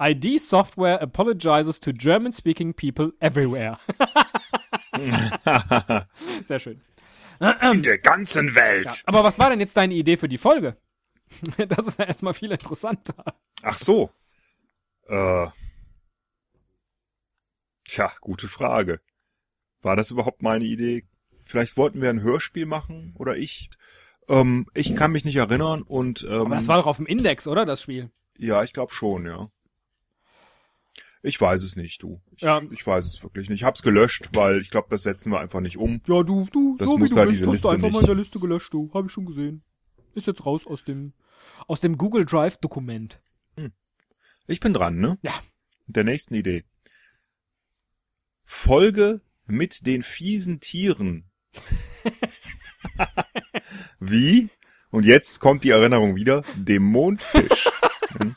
[0.00, 3.78] ID Software apologizes to German-speaking people everywhere.
[6.46, 6.80] Sehr schön.
[7.62, 9.02] in der ganzen Ja, Welt.
[9.06, 10.76] aber was war denn jetzt deine Idee für die Folge?
[11.68, 13.24] Das ist ja erstmal viel interessanter.
[13.62, 14.10] Ach so.
[15.08, 15.46] Äh.
[17.86, 19.00] Tja, gute Frage.
[19.82, 21.04] War das überhaupt meine Idee?
[21.44, 23.68] Vielleicht wollten wir ein Hörspiel machen oder ich.
[24.28, 27.46] Ähm, ich kann mich nicht erinnern und ähm, Aber das war doch auf dem Index,
[27.46, 27.64] oder?
[27.66, 28.10] Das Spiel.
[28.38, 29.50] ja, ich glaube schon, ja.
[31.22, 32.20] Ich weiß es nicht, du.
[32.36, 32.60] Ich, Ja.
[32.70, 33.60] ich weiß es wirklich nicht.
[33.60, 36.02] Ich hab's gelöscht, weil ich glaube, das setzen wir einfach nicht um.
[36.06, 37.94] Ja, du, du, Das muss da diese Liste nicht.
[38.00, 38.90] in der Liste gelöscht, du.
[38.92, 39.62] Hab ich schon gesehen.
[40.14, 41.14] Ist jetzt raus aus dem,
[41.66, 43.20] aus dem Google Drive Dokument.
[44.46, 45.18] Ich bin dran, ne?
[45.22, 45.32] Ja.
[45.86, 46.64] Mit der nächsten Idee.
[48.44, 51.30] Folge mit den fiesen Tieren.
[54.00, 54.48] Wie?
[54.90, 57.68] Und jetzt kommt die Erinnerung wieder, dem Mondfisch.
[58.18, 58.36] Hm.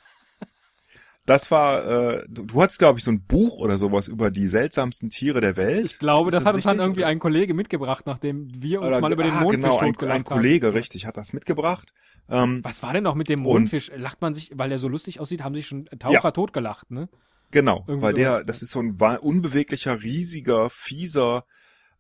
[1.28, 5.10] Das war, äh, du, hattest, glaube ich, so ein Buch oder sowas über die seltsamsten
[5.10, 5.86] Tiere der Welt.
[5.86, 9.02] Ich glaube, Ist das, hat uns dann irgendwie ein Kollege mitgebracht, nachdem wir uns Oder-
[9.02, 11.94] mal über den ah, Mondfisch genau, ein, ein Kollege, richtig, hat das mitgebracht.
[12.30, 13.92] Ähm, Was war denn noch mit dem Und- Mondfisch?
[13.98, 16.32] Lacht man sich, weil er so lustig aussieht, haben sich schon Taucher Ja.
[16.32, 17.10] totgelacht, ne?
[17.52, 18.66] Genau, Irgendwie weil der, das ne?
[18.66, 21.44] ist so ein unbeweglicher, riesiger, fieser,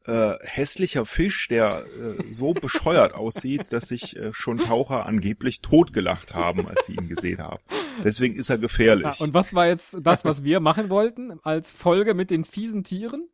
[0.07, 6.33] äh, hässlicher Fisch, der äh, so bescheuert aussieht, dass sich äh, schon Taucher angeblich totgelacht
[6.33, 7.61] haben, als sie ihn gesehen haben.
[8.03, 9.05] Deswegen ist er gefährlich.
[9.05, 12.83] Ja, und was war jetzt das, was wir machen wollten als Folge mit den fiesen
[12.83, 13.29] Tieren?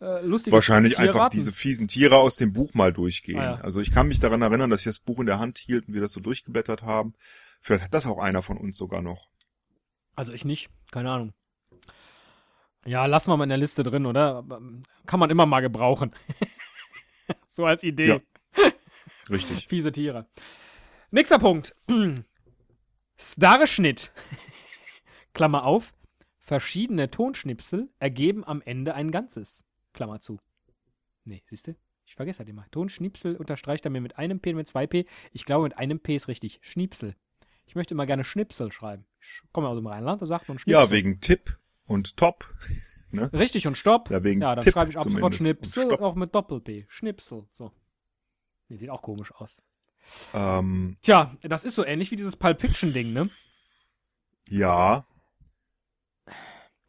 [0.00, 1.38] Äh, lustiges Wahrscheinlich einfach Tierraten?
[1.38, 3.38] diese fiesen Tiere aus dem Buch mal durchgehen.
[3.38, 3.54] Ah, ja.
[3.56, 5.94] Also ich kann mich daran erinnern, dass ich das Buch in der Hand hielt und
[5.94, 7.14] wir das so durchgeblättert haben.
[7.60, 9.28] Vielleicht hat das auch einer von uns sogar noch.
[10.16, 11.32] Also ich nicht, keine Ahnung.
[12.86, 14.36] Ja, lassen wir mal in der Liste drin, oder?
[14.36, 14.60] Aber,
[15.06, 16.14] Kann man immer mal gebrauchen.
[17.46, 18.06] so als Idee.
[18.06, 18.20] Ja.
[19.30, 19.68] Richtig.
[19.68, 20.26] Fiese Tiere.
[21.10, 21.74] Nächster Punkt.
[23.18, 24.12] Starre-Schnitt.
[25.34, 25.92] Klammer auf.
[26.38, 29.64] Verschiedene Tonschnipsel ergeben am Ende ein Ganzes.
[29.92, 30.38] Klammer zu.
[31.24, 31.76] Nee, siehst du?
[32.06, 32.66] Ich vergesse halt immer.
[32.70, 35.04] Tonschnipsel unterstreicht er mir mit einem P und mit zwei P.
[35.32, 36.58] Ich glaube, mit einem P ist richtig.
[36.62, 37.14] Schnipsel.
[37.66, 39.06] Ich möchte immer gerne Schnipsel schreiben.
[39.20, 40.82] Ich komme aus dem Rheinland, da sagt man Schnipsel.
[40.82, 41.59] Ja, wegen Tipp
[41.90, 42.48] und Top.
[43.12, 43.28] Ne?
[43.32, 44.08] Richtig und Stopp.
[44.10, 46.86] Ja, wegen Ja, dann Tipp schreibe ich ab sofort Schnipsel, auch mit Doppel-P.
[46.90, 47.44] Schnipsel.
[47.52, 47.72] So.
[48.68, 49.60] Nee, sieht auch komisch aus.
[50.32, 53.28] Ähm, Tja, das ist so ähnlich wie dieses Pulp Fiction-Ding, ne?
[54.48, 55.04] ja,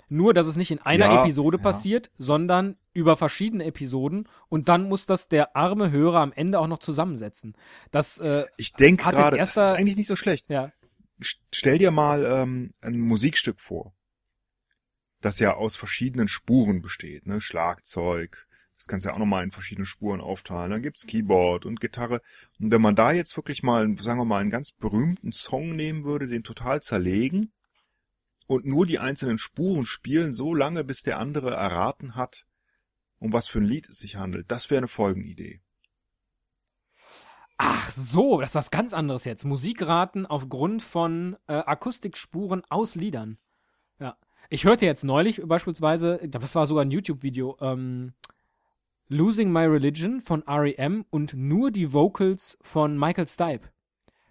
[0.10, 1.64] Nur, dass es nicht in einer Ja, Episode ja.
[1.64, 6.68] passiert, sondern über verschiedene Episoden und dann muss das der arme Hörer am Ende auch
[6.68, 7.56] noch zusammensetzen.
[7.90, 10.50] Das, äh, ich denke gerade, das ist erster- eigentlich nicht so schlecht.
[10.50, 10.72] ja,
[11.22, 13.94] St- Stell dir mal ähm, ein Musikstück vor,
[15.22, 17.42] das ja aus verschiedenen Spuren besteht, ne?
[17.42, 20.72] Schlagzeug, das kannst du ja auch nochmal in verschiedene Spuren aufteilen.
[20.72, 22.22] Dann gibt's Keyboard und Gitarre.
[22.60, 26.04] Und wenn man da jetzt wirklich mal, sagen wir mal, einen ganz berühmten Song nehmen
[26.04, 27.54] würde, den total zerlegen
[28.48, 32.46] und nur die einzelnen Spuren spielen, so lange, bis der andere erraten hat,
[33.20, 35.62] um was für ein Lied es sich handelt, das wäre eine Folgenidee.
[37.58, 39.46] Ach so, das ist was ganz anderes jetzt.
[39.46, 43.38] Musikraten aufgrund von äh, Akustikspuren aus Liedern.
[44.00, 44.18] Ja.
[44.50, 48.14] Ich hörte jetzt neulich beispielsweise, das war sogar ein YouTube-Video, ähm,
[49.08, 51.06] Losing My Religion von R.E.M.
[51.10, 53.70] und nur die Vocals von Michael Stipe.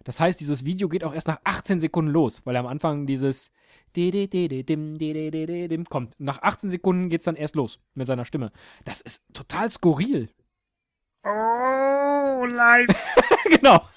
[0.03, 3.51] Das heißt, dieses Video geht auch erst nach 18 Sekunden los, weil am Anfang dieses
[5.89, 6.15] kommt.
[6.17, 8.51] Nach 18 Sekunden geht's dann erst los mit seiner Stimme.
[8.85, 10.29] Das ist total skurril.
[11.23, 12.95] Oh, life
[13.49, 13.87] genau.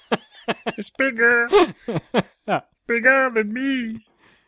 [0.77, 1.47] is bigger.
[2.47, 2.63] Ja.
[2.85, 4.01] Bigger than me.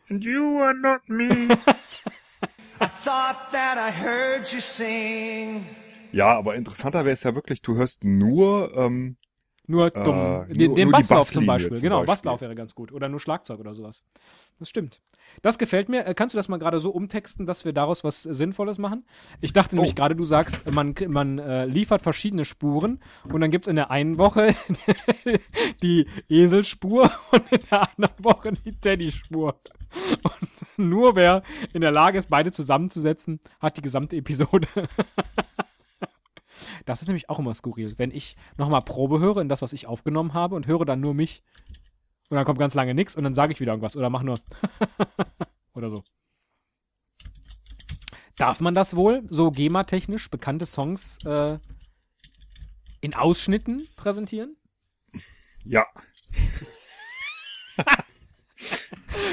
[0.09, 1.29] And you are not me.
[2.79, 5.65] I thought that I heard you sing.
[6.13, 9.17] ja, aber interessanter wäre es ja wirklich, du hörst nur, ähm,
[9.69, 10.15] Nur Äh, dumm.
[10.17, 11.75] nur- den den nur Basslauf zum Beispiel.
[11.75, 12.07] zum genau, Beispiel.
[12.13, 12.91] Basslauf wäre ganz gut.
[12.93, 14.03] Oder nur Schlagzeug oder sowas.
[14.59, 15.01] Das stimmt.
[15.41, 16.05] Das gefällt mir.
[16.07, 19.05] Äh, Kannst du das mal gerade so umtexten, dass wir daraus was Sinnvolles machen?
[19.41, 19.95] Ich dachte nämlich Oh.
[19.95, 22.99] gerade, du sagst, man, man äh, liefert verschiedene Spuren
[23.31, 24.55] und dann gibt es in der einen Woche
[25.81, 29.59] die Eselspur und in der anderen Woche die Teddy-Spur.
[30.23, 34.67] Und nur wer in der Lage ist, beide zusammenzusetzen, hat die gesamte Episode.
[36.87, 39.87] Das ist nämlich auch immer skurril, wenn ich nochmal Probe höre in das, was ich
[39.87, 41.43] aufgenommen habe und höre dann nur mich.
[42.29, 44.39] Und dann kommt ganz lange nichts und dann sage ich wieder irgendwas oder mach nur
[45.73, 46.05] oder so.
[48.37, 51.59] Darf man das wohl, so GEMA-technisch bekannte Songs äh,
[53.01, 54.55] in Ausschnitten präsentieren?
[55.65, 55.85] ja,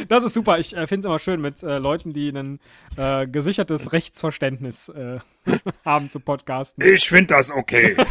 [0.08, 0.58] Das ist super.
[0.58, 2.60] Ich äh, finde es immer schön mit äh, Leuten, die ein
[2.96, 5.18] äh, gesichertes Rechtsverständnis äh,
[5.84, 6.84] haben zu Podcasten.
[6.84, 7.96] ich finde das okay.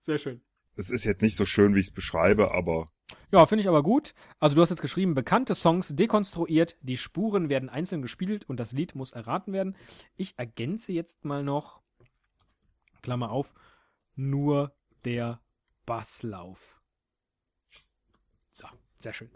[0.00, 0.40] Sehr schön.
[0.76, 2.86] Es ist jetzt nicht so schön, wie ich es beschreibe, aber
[3.30, 4.12] Ja, finde ich aber gut.
[4.40, 8.72] Also du hast jetzt geschrieben, bekannte Songs dekonstruiert, die Spuren werden einzeln gespielt und das
[8.72, 9.76] Lied muss erraten werden.
[10.16, 11.80] Ich ergänze jetzt mal noch,
[13.02, 13.54] Klammer auf,
[14.16, 14.74] nur
[15.04, 15.40] der
[15.86, 16.80] Basslauf.
[19.04, 19.30] Sehr schön.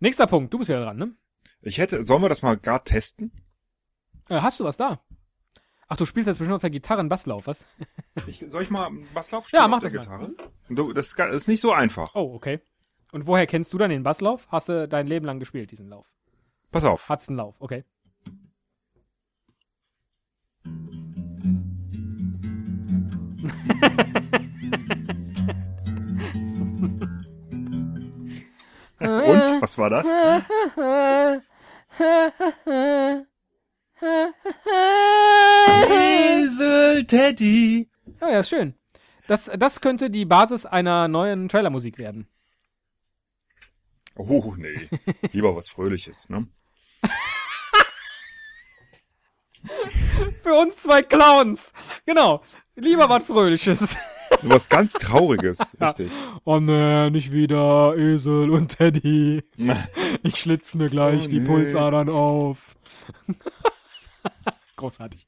[0.00, 1.16] Nächster Punkt, du bist ja dran, ne?
[1.62, 3.32] ich hätte, sollen wir das mal gerade testen?
[4.28, 5.00] Äh, hast du was da?
[5.88, 7.64] Ach, du spielst jetzt bestimmt auf der Gitarre einen Basslauf, was?
[8.26, 10.18] Ich, soll ich mal einen Basslauf spielen Ja, mach auf der das mal.
[10.18, 10.48] Gitarre?
[10.68, 12.14] Du, das, ist gar- das ist nicht so einfach.
[12.14, 12.60] Oh, okay.
[13.12, 14.48] Und woher kennst du dann den Basslauf?
[14.50, 16.12] Hast du dein Leben lang gespielt, diesen Lauf?
[16.72, 17.08] Pass auf.
[17.08, 17.84] Hat's einen Lauf, okay.
[29.50, 30.06] Und, was war das?
[35.90, 37.90] Esel Teddy.
[38.20, 38.74] Ja, ja, ist schön.
[39.28, 42.28] Das, das könnte die Basis einer neuen Trailermusik werden.
[44.16, 44.88] Oh, nee.
[45.32, 46.46] Lieber was Fröhliches, ne?
[50.42, 51.72] Für uns zwei Clowns.
[52.06, 52.42] Genau.
[52.76, 53.96] Lieber was Fröhliches.
[54.42, 56.10] So was ganz Trauriges, richtig.
[56.44, 59.42] Oh ne, nicht wieder Esel und Teddy.
[60.22, 61.46] Ich schlitz mir gleich Oh, die nee.
[61.46, 62.74] Pulsadern auf.
[64.76, 65.26] Großartig.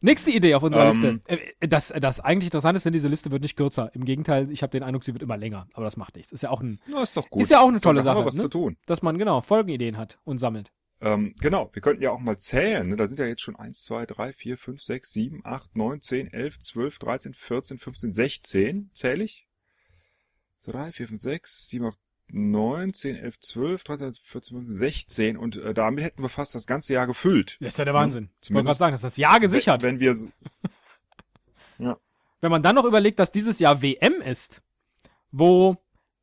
[0.00, 1.20] Nächste Idee auf unserer Ähm.
[1.26, 1.52] Liste.
[1.60, 3.90] Äh, Das, das eigentlich Interessante ist, denn diese Liste wird nicht kürzer.
[3.94, 5.66] Im Gegenteil, ich habe den Eindruck, sie wird immer länger.
[5.72, 6.32] Aber das macht nichts.
[6.32, 7.42] Ist ja auch ein, Na, ist doch gut.
[7.42, 8.42] Ist ja auch eine tolle Sache, was ne?
[8.42, 8.76] zu tun.
[8.86, 10.70] dass man genau Folgenideen hat und sammelt.
[11.00, 12.88] Ähm, genau, wir könnten ja auch mal zählen.
[12.88, 12.96] Ne?
[12.96, 16.32] Da sind ja jetzt schon 1, 2, 3, 4, 5, 6, 7, 8, 9, 10,
[16.32, 18.90] 11, 12, 13, 14, 15, 16.
[18.94, 19.46] Zähl ich?
[20.60, 25.36] 2, 3, 4, 5, 6, 7, 8, 9, 10, 11, 12, 13, 14, 15, 16.
[25.36, 27.58] Und äh, damit hätten wir fast das ganze Jahr gefüllt.
[27.60, 28.30] Das ist ja der Wahnsinn.
[28.42, 29.82] Ich wollte gerade sagen, das ist das Jahr gesichert.
[29.82, 30.10] Wenn, wenn wir...
[30.12, 30.30] s-
[32.40, 34.62] Wenn man dann noch überlegt, dass dieses Jahr WM ist,
[35.30, 35.76] wo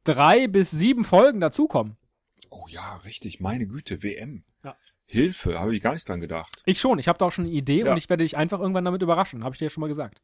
[0.03, 1.97] drei bis sieben Folgen dazukommen.
[2.55, 3.39] Oh ja, richtig.
[3.39, 4.43] Meine Güte, WM.
[4.63, 4.75] Ja.
[5.05, 6.61] Hilfe, habe ich gar nicht dran gedacht.
[6.65, 7.91] Ich schon, ich habe da auch schon eine Idee Ja.
[7.91, 10.21] und ich werde dich einfach irgendwann damit überraschen, habe ich dir ja schon mal gesagt.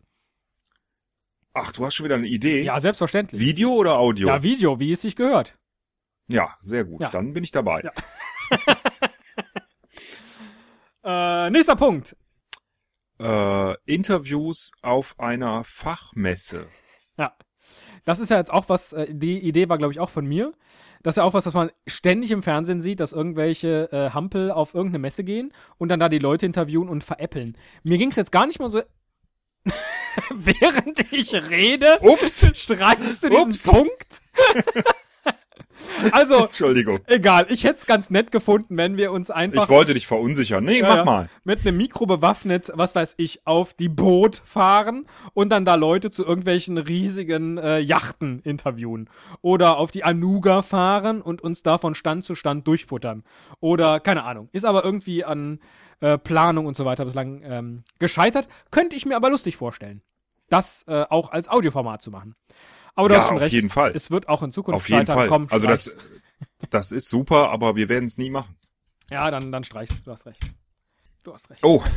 [1.55, 2.61] Ach, du hast schon wieder eine Idee?
[2.61, 3.41] Ja, selbstverständlich.
[3.41, 4.27] Video oder Audio?
[4.27, 5.57] Ja, Video, wie es sich gehört.
[6.27, 7.01] Ja, sehr gut.
[7.01, 7.09] Ja.
[7.09, 7.81] Dann bin ich dabei.
[11.01, 12.15] Äh, nächster Punkt.
[13.19, 16.67] Äh, Interviews auf einer Fachmesse.
[17.17, 17.35] Ja.
[18.03, 20.53] Das ist ja jetzt auch was, äh, die Idee war, glaube ich, auch von mir.
[21.01, 24.51] Das ist ja auch was, was man ständig im Fernsehen sieht, dass irgendwelche äh, Hampel
[24.51, 27.57] auf irgendeine Messe gehen und dann da die Leute interviewen und veräppeln.
[27.83, 28.81] Mir ging es jetzt gar nicht mal so.
[30.31, 32.51] Während ich rede, Ups!
[32.55, 33.63] streichst du diesen Ups.
[33.63, 34.21] Punkt.
[36.11, 36.99] also, Entschuldigung.
[37.07, 40.63] egal, ich hätte es ganz nett gefunden, wenn wir uns einfach Ich wollte dich verunsichern.
[40.63, 41.05] Nee, Ja, mach ja.
[41.05, 41.29] mal.
[41.43, 46.11] mit einem Mikro bewaffnet, was weiß ich, auf die Boot fahren und dann da Leute
[46.11, 49.09] zu irgendwelchen riesigen äh, Yachten interviewen.
[49.41, 53.23] Oder auf die Anuga fahren und uns da von Stand zu Stand durchfuttern.
[53.59, 54.49] Oder, keine Ahnung.
[54.51, 55.59] Ist aber irgendwie an
[56.01, 58.47] äh, Planung und so weiter bislang ähm, gescheitert.
[58.71, 60.01] Könnte ich mir aber lustig vorstellen,
[60.49, 62.35] das äh, auch als Audioformat zu machen.
[62.99, 63.53] Aber du Ja, hast schon auf recht.
[63.53, 63.93] jeden Fall.
[63.95, 65.05] Es wird auch in Zukunft Auf jeden.
[65.05, 65.29] Fall.
[65.29, 65.95] Komm, also streich's.
[66.59, 68.55] das, das ist super, aber wir werden es nie machen.
[69.09, 70.01] Ja, dann, dann streichst du.
[70.03, 70.41] Du hast recht.
[71.23, 71.63] Du hast recht.
[71.63, 71.81] Oh.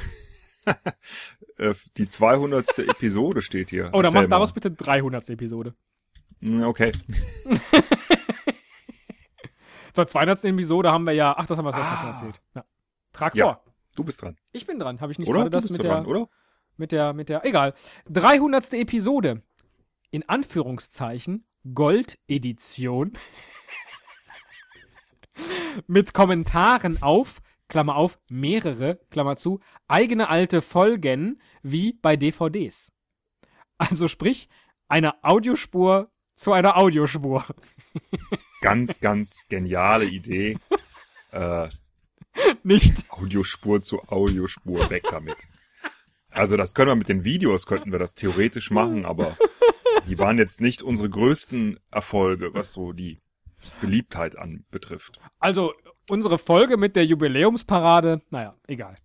[1.58, 2.78] Äh, Die 200.
[2.78, 3.90] Episode steht hier.
[3.92, 5.28] Oh, dann mach daraus bitte 300.
[5.30, 5.74] Episode.
[6.40, 6.92] Hm, Okay.
[9.92, 10.44] Zur 200.
[10.44, 12.02] Episode haben wir ja, ach, das haben wir das Ah.
[12.04, 12.40] Mal erzählt.
[12.54, 12.64] Ja.
[13.12, 13.44] Trag Ja.
[13.44, 13.64] vor.
[13.96, 14.38] Du bist dran.
[14.52, 15.00] Ich bin dran.
[15.00, 15.40] Habe ich nicht Oder?
[15.40, 16.28] gerade das mit dran, der, oder?
[16.78, 17.74] mit der, mit der, egal.
[18.08, 18.72] 300.
[18.72, 19.42] Episode.
[20.12, 23.14] In Anführungszeichen Gold-Edition.
[25.86, 32.92] mit Kommentaren auf, Klammer auf, mehrere, Klammer zu, eigene alte Folgen wie bei DVDs.
[33.78, 34.50] Also sprich,
[34.86, 37.46] eine Audiospur zu einer Audiospur.
[38.60, 40.58] Ganz, ganz geniale Idee.
[41.34, 41.70] Äh,
[42.62, 45.48] Nicht Audiospur zu Audiospur, weg damit.
[46.28, 49.38] Also das können wir mit den Videos, könnten wir das theoretisch machen, aber
[50.06, 53.20] die waren jetzt nicht unsere größten Erfolge, was so die
[53.80, 55.20] Beliebtheit anbetrifft.
[55.38, 55.72] Also,
[56.10, 58.96] unsere Folge mit der Jubiläumsparade, naja, egal.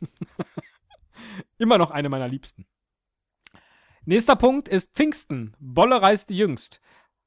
[1.58, 2.66] Immer noch eine meiner Liebsten.
[4.04, 5.54] Nächster Punkt ist Pfingsten.
[5.60, 6.80] Bolle reist jüngst.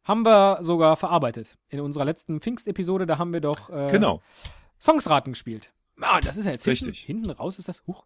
[0.03, 1.57] Haben wir sogar verarbeitet.
[1.69, 4.21] In unserer letzten Pfingst-Episode, da haben wir doch äh, Genau.
[4.77, 5.71] Songsraten gespielt.
[6.01, 6.99] Ah, das ist ja jetzt Richtig.
[6.99, 7.81] Hinten, hinten raus ist das.
[7.87, 8.05] Huch.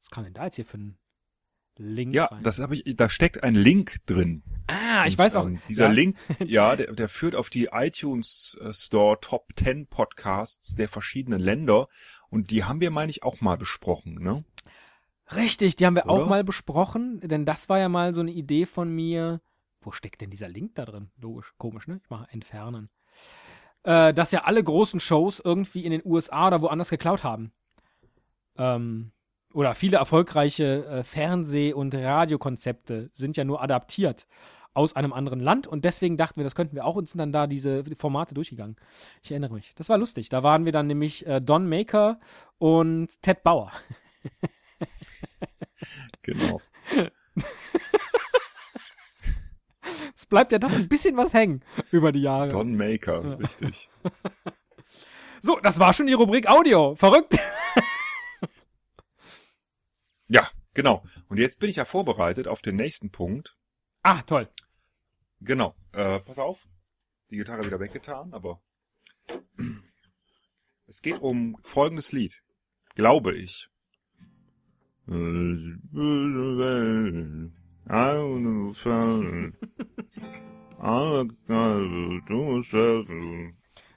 [0.00, 0.98] Was kann denn da jetzt hier für ein
[1.78, 2.42] Link Ja, rein?
[2.42, 4.42] das habe ich, da steckt ein Link drin.
[4.66, 5.46] ah, ich Und, weiß auch.
[5.46, 9.86] ähm, dieser ja, Link, ja, der, der führt auf die iTunes äh, Store Top 10
[9.86, 11.88] Podcasts der verschiedenen Länder.
[12.30, 14.44] Und die haben wir, meine ich, auch mal besprochen, ne?
[15.34, 16.26] Richtig, die haben wir auch Oder?
[16.26, 19.40] mal besprochen, denn das war ja mal so eine Idee von mir.
[19.80, 21.10] Wo steckt denn dieser Link da drin?
[21.20, 22.00] Logisch, komisch, ne?
[22.02, 22.88] Ich mache entfernen.
[23.84, 27.52] Äh, dass ja alle großen Shows irgendwie in den USA oder woanders geklaut haben.
[28.56, 29.12] Ähm,
[29.52, 34.26] oder viele erfolgreiche äh, Fernseh- und Radiokonzepte sind ja nur adaptiert
[34.74, 37.32] aus einem anderen Land und deswegen dachten wir, das könnten wir auch uns sind dann
[37.32, 38.76] da diese Formate durchgegangen.
[39.22, 39.74] Ich erinnere mich.
[39.74, 40.28] Das war lustig.
[40.28, 42.20] Da waren wir dann nämlich äh, Don Maker
[42.58, 43.72] und Ted Bauer.
[46.22, 46.60] Genau.
[50.14, 52.48] Es bleibt ja doch ein bisschen was hängen über die Jahre.
[52.48, 53.88] Don Maker, richtig.
[55.40, 56.96] So, das war schon die Rubrik Audio.
[56.96, 57.38] Verrückt.
[60.28, 61.04] Ja, genau.
[61.28, 63.56] Und jetzt bin ich ja vorbereitet auf den nächsten Punkt.
[64.02, 64.48] Ah, toll.
[65.40, 65.74] Genau.
[65.92, 66.66] Äh, pass auf.
[67.30, 68.62] Die Gitarre wieder weggetan, aber
[70.86, 72.42] es geht um folgendes Lied.
[72.94, 73.68] Glaube ich.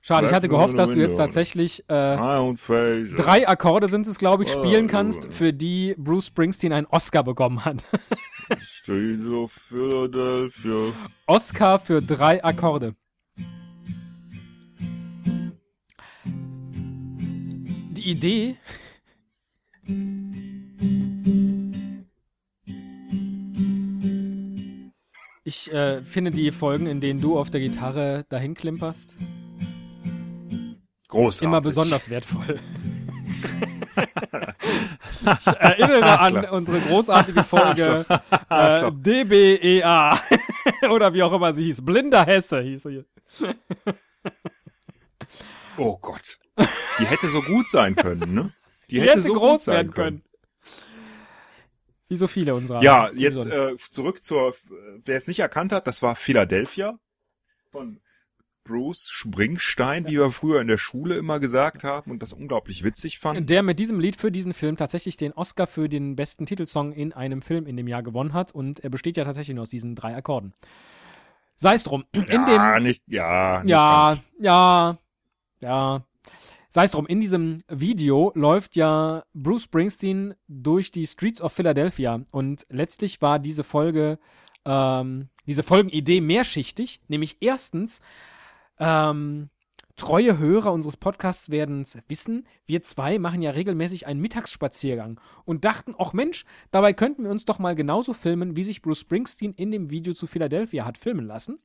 [0.04, 1.94] Schade, ich hatte gehofft, dass du jetzt tatsächlich äh,
[3.16, 3.48] Drei.
[3.48, 7.64] Akkorde sind es, glaube ich, Oh, spielen kannst, für die Bruce Springsteen einen Oscar bekommen
[7.64, 7.86] hat.
[11.28, 12.96] Oscar für drei Akkorde.
[17.92, 18.58] Die Idee.
[25.44, 29.16] Ich äh, finde die Folgen, in denen du auf der Gitarre dahin klimperst,
[31.12, 31.46] Großartig.
[31.46, 32.60] immer besonders wertvoll.
[35.22, 38.06] ich erinnere an unsere großartige Folge
[38.50, 38.92] äh.
[38.92, 40.18] DBEA
[40.90, 41.84] oder wie auch immer sie hieß.
[41.84, 43.04] Blinder Hesse hieß sie.
[45.78, 46.40] Oh Gott.
[47.00, 48.54] Die hätte so gut sein können, ne?
[48.90, 50.24] Die, Die hätte, hätte so groß gut sein werden können.
[52.08, 52.82] Wie so viele unserer.
[52.84, 54.56] Ja, jetzt äh, zurück zur,
[55.04, 57.00] wer es nicht erkannt hat, das war Philadelphia.
[57.72, 58.01] von
[58.64, 63.20] Bruce Springstein, wie wir früher in der Schule immer gesagt haben und das unglaublich witzig
[63.20, 63.46] fanden.
[63.46, 67.14] Der mit diesem Lied für diesen Film tatsächlich den Oscar für den besten Titelsong in
[67.14, 69.96] einem Film in dem Jahr gewonnen hat und er besteht ja tatsächlich nur aus diesen
[69.96, 70.54] drei Akkorden.
[71.56, 72.04] Sei es drum.
[72.12, 74.98] In ja, dem, nicht, ja, nicht ja, ja,
[75.60, 76.06] ja.
[76.70, 82.24] Sei es drum, in diesem Video läuft ja Bruce Springsteen durch die Streets of Philadelphia
[82.32, 84.20] und letztlich war diese Folge,
[84.66, 88.02] ähm, diese Folgenidee mehrschichtig, nämlich erstens,
[88.82, 89.50] ähm,
[89.96, 95.64] treue Hörer unseres Podcasts werden es wissen, wir zwei machen ja regelmäßig einen Mittagsspaziergang und
[95.64, 99.54] dachten, ach Mensch, dabei könnten wir uns doch mal genauso filmen, wie sich Bruce Springsteen
[99.54, 101.60] in dem Video zu Philadelphia hat filmen lassen.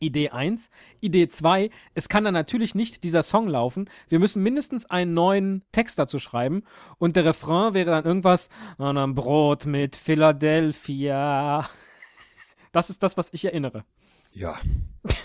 [0.00, 0.68] Idee 1.
[1.00, 3.88] Idee 2, es kann dann natürlich nicht dieser Song laufen.
[4.08, 6.64] Wir müssen mindestens einen neuen Text dazu schreiben.
[6.98, 11.68] Und der Refrain wäre dann irgendwas, an einem Brot mit Philadelphia.
[12.72, 13.84] Das ist das, was ich erinnere.
[14.32, 14.58] Ja.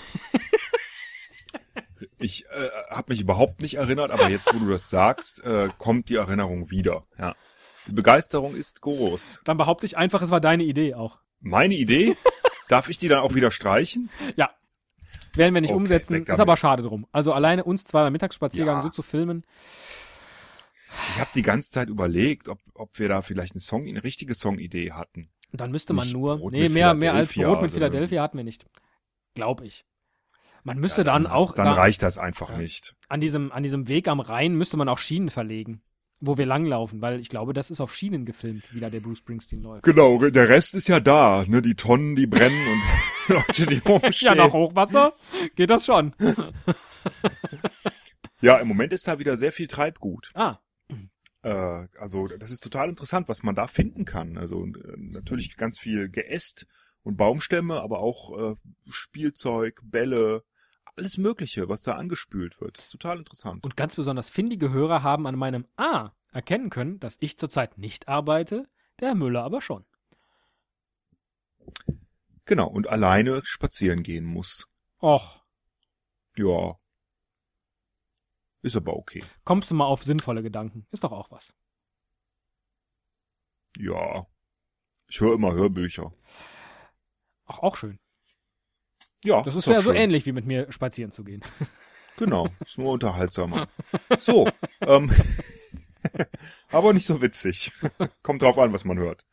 [2.20, 6.10] Ich äh, habe mich überhaupt nicht erinnert, aber jetzt, wo du das sagst, äh, kommt
[6.10, 7.06] die Erinnerung wieder.
[7.20, 7.36] Ja.
[7.88, 9.42] Die Begeisterung ist groß.
[9.46, 11.20] Dann behaupte ich einfach, es war deine Idee auch.
[11.40, 12.18] Meine Idee?
[12.68, 14.10] Darf ich die dann auch wieder streichen?
[14.36, 14.50] Ja.
[15.36, 17.06] Werden wir nicht Okay, umsetzen, ist aber schade drum.
[17.12, 18.84] Also alleine uns zwei beim Mittagsspaziergang Ja.
[18.84, 19.46] so zu filmen.
[21.14, 24.34] Ich habe die ganze Zeit überlegt, ob, ob wir da vielleicht eine Song, eine richtige
[24.34, 25.30] Songidee hatten.
[25.52, 26.38] Dann müsste man Nicht nur.
[26.40, 28.66] Brot nee, mehr, mehr als Brot mit Philadelphia hatten wir nicht.
[29.36, 29.86] Glaub ich.
[30.64, 32.58] Man müsste Ja, dann, auch Dann da, reicht das einfach Ja.
[32.58, 32.96] nicht.
[33.08, 35.82] an diesem, an diesem Weg am Rhein müsste man auch Schienen verlegen,
[36.20, 39.20] wo wir langlaufen, weil ich glaube, das ist auf Schienen gefilmt, wie da der Bruce
[39.20, 39.84] Springsteen läuft.
[39.84, 41.46] Genau, der Rest ist ja da.
[41.48, 41.62] Ne?
[41.62, 42.82] Die Tonnen, die brennen und
[43.36, 44.38] Leute, die Ja, rumstehen.
[44.38, 45.14] nach Hochwasser
[45.56, 46.14] geht das schon.
[48.42, 50.32] Ja, im Moment ist da wieder sehr viel Treibgut.
[50.36, 50.60] Ah,
[51.44, 54.38] Äh, also das ist total interessant, was man da finden kann.
[54.38, 56.68] Also äh, natürlich ganz viel Geäst
[57.04, 58.56] und Baumstämme, aber auch äh,
[58.90, 60.44] Spielzeug, Bälle,
[60.96, 62.78] alles Mögliche, was da angespült wird.
[62.78, 63.64] Das ist total interessant.
[63.64, 68.08] und ganz besonders findige Hörer haben an meinem A erkennen können, dass ich zurzeit nicht
[68.08, 68.68] arbeite,
[69.00, 69.86] der Herr Müller aber schon.
[72.46, 74.68] Genau, und alleine spazieren gehen muss.
[75.02, 75.44] Och,
[76.36, 76.80] Ja.
[78.64, 79.24] Ist aber okay.
[79.44, 80.88] kommst du mal auf sinnvolle Gedanken?
[80.92, 81.54] Ist doch auch was.
[83.78, 84.26] Ja.
[85.08, 86.12] Ich höre immer Hörbücher.
[87.48, 88.00] Ach, auch schön.
[89.24, 89.96] Ja, Das ist ja so schön.
[90.02, 91.44] ähnlich wie mit mir spazieren zu gehen.
[92.20, 93.68] Genau, ist nur unterhaltsamer.
[94.18, 94.50] So,
[94.82, 95.12] ähm,
[96.70, 97.72] aber nicht so witzig.
[98.24, 99.24] Kommt drauf an, was man hört.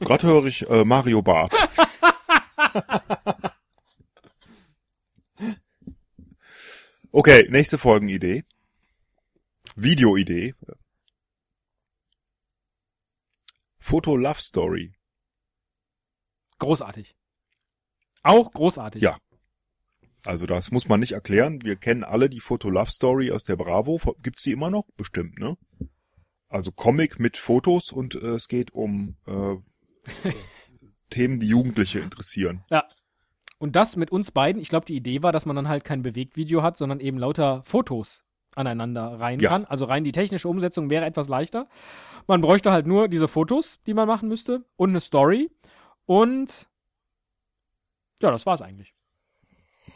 [0.00, 1.54] Gerade höre ich äh, Mario Barth.
[7.12, 8.44] Okay, nächste Folgenidee.
[9.76, 10.54] Videoidee.
[13.78, 14.92] Foto Love Story.
[16.60, 17.16] Großartig.
[18.22, 19.02] Auch großartig.
[19.02, 19.18] Ja.
[20.24, 21.62] Also das muss man nicht erklären.
[21.64, 23.98] Wir kennen alle die Foto Love Story aus der Bravo.
[24.22, 24.84] Gibt's die immer noch?
[24.96, 25.56] Bestimmt, ne?
[26.48, 29.56] Also Comic mit Fotos und äh, es geht um äh,
[31.10, 32.62] Themen, die Jugendliche interessieren.
[33.58, 36.02] Und das mit uns beiden, ich glaube, die Idee war, dass man dann halt kein
[36.02, 38.24] Bewegtvideo hat, sondern eben lauter Fotos
[38.56, 39.50] aneinander rein Ja.
[39.50, 39.64] kann.
[39.64, 41.68] Also rein die technische Umsetzung wäre etwas leichter.
[42.26, 45.50] Man bräuchte halt nur diese Fotos, die man machen müsste und eine Story.
[46.10, 46.66] Und
[48.20, 48.96] ja, das war's eigentlich.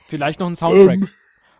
[0.07, 1.01] Vielleicht noch ein Soundtrack.
[1.01, 1.09] Ähm.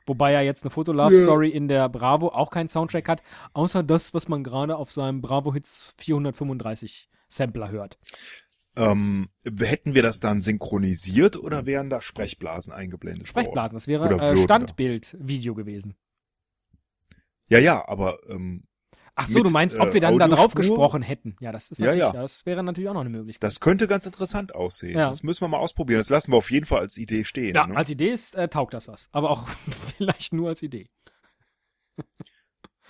[0.07, 1.25] Wobei ja jetzt eine Fotolove Ja.
[1.25, 5.23] Story in der Bravo auch keinen Soundtrack hat, außer das, was man gerade auf seinem
[5.23, 7.99] Bravo Hits 435 Sampler hört.
[8.77, 14.37] Ähm, hätten wir das dann synchronisiert oder wären da Sprechblasen eingeblendet Sprechblasen, das wäre äh.
[14.37, 15.95] Standbild-Video gewesen.
[15.95, 17.19] worden?
[17.49, 18.69] Ja, ja, aber ähm,
[19.17, 21.37] Ach so, Mit, du meinst, ob äh, wir dann da drauf gesprochen hätten.
[21.41, 22.13] Ja, das ist natürlich, ja.
[22.13, 22.23] ja.
[22.23, 23.47] das wäre natürlich auch noch eine Möglichkeit.
[23.47, 24.99] das könnte ganz interessant aussehen.
[24.99, 25.09] Ja.
[25.09, 26.01] Das müssen wir mal ausprobieren.
[26.01, 27.55] Das lassen wir auf jeden Fall als Idee stehen.
[27.55, 27.77] ja, ne?
[27.77, 29.09] als Idee ist, äh, taugt das was.
[29.13, 29.47] Aber auch
[29.97, 30.89] vielleicht nur als Idee.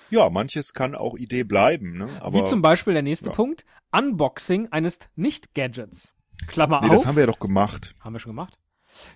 [0.08, 1.98] ja, manches kann auch Idee bleiben.
[1.98, 2.08] Ne?
[2.20, 3.32] Aber Wie zum Beispiel der nächste ja.
[3.32, 3.66] Punkt.
[3.92, 6.14] Unboxing eines Nicht-Gadgets.
[6.46, 6.94] Klammer nee, auf.
[6.94, 7.94] das haben wir ja doch gemacht.
[8.00, 8.58] Haben wir schon gemacht?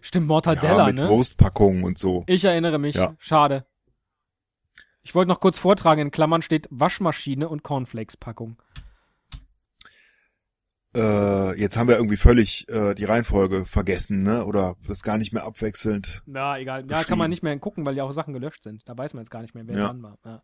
[0.03, 1.07] Stimmt, Mortadella, ja, mit ne?
[1.07, 2.25] Roastpackungen und so.
[2.27, 2.96] Ich erinnere mich.
[2.96, 3.15] Ja.
[3.19, 3.65] Schade.
[5.03, 8.61] Ich wollte noch kurz vortragen, in Klammern steht Waschmaschine und Cornflakes-Packung.
[10.94, 14.44] Äh, jetzt haben wir irgendwie völlig äh, die Reihenfolge vergessen, ne?
[14.44, 16.23] Oder das gar nicht mehr abwechselnd.
[16.27, 16.87] Ja, egal.
[16.90, 18.88] Ja, kann man nicht mehr gucken, weil ja auch Sachen gelöscht sind.
[18.88, 19.87] Da weiß man jetzt gar nicht mehr, wer Ja.
[19.88, 20.19] dran war.
[20.25, 20.42] Ja.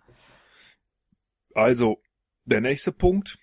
[1.55, 2.03] Also,
[2.45, 3.39] der nächste Punkt.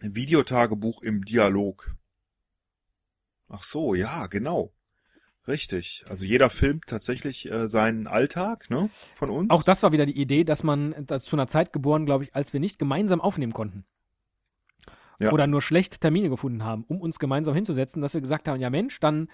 [0.00, 1.94] Videotagebuch im Dialog.
[3.48, 4.72] Ach so, ja, genau.
[5.48, 6.04] Richtig.
[6.08, 8.90] Also jeder filmt tatsächlich äh, seinen Alltag, ne?
[9.14, 9.50] Von uns.
[9.50, 12.34] Auch das war wieder die Idee, dass man das zu einer Zeit geboren, glaube ich,
[12.34, 13.84] als wir nicht gemeinsam aufnehmen konnten.
[15.18, 15.32] Ja.
[15.32, 18.68] oder nur schlecht Termine gefunden haben, um uns gemeinsam hinzusetzen, dass wir gesagt haben, ja
[18.68, 19.30] Mensch, dann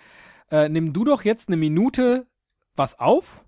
[0.49, 2.29] äh, nimm du doch jetzt eine Minute
[2.77, 3.45] was auf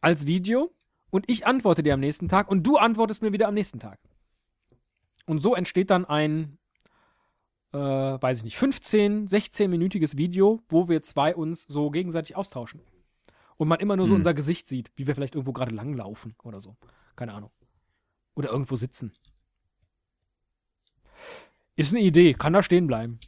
[0.00, 0.74] als Video
[1.10, 4.00] und ich antworte dir am nächsten Tag und du antwortest mir wieder am nächsten Tag.
[5.26, 6.58] Und so entsteht dann ein,
[7.72, 12.82] äh, weiß ich nicht, 15, 16-minütiges Video, wo wir zwei uns so gegenseitig austauschen.
[13.56, 14.18] Und man immer nur so Hm.
[14.20, 16.76] unser Gesicht sieht, wie wir vielleicht irgendwo gerade langlaufen oder so.
[17.16, 17.50] Keine Ahnung.
[18.34, 19.12] Oder irgendwo sitzen.
[21.76, 23.20] Ist eine Idee, kann da stehen bleiben.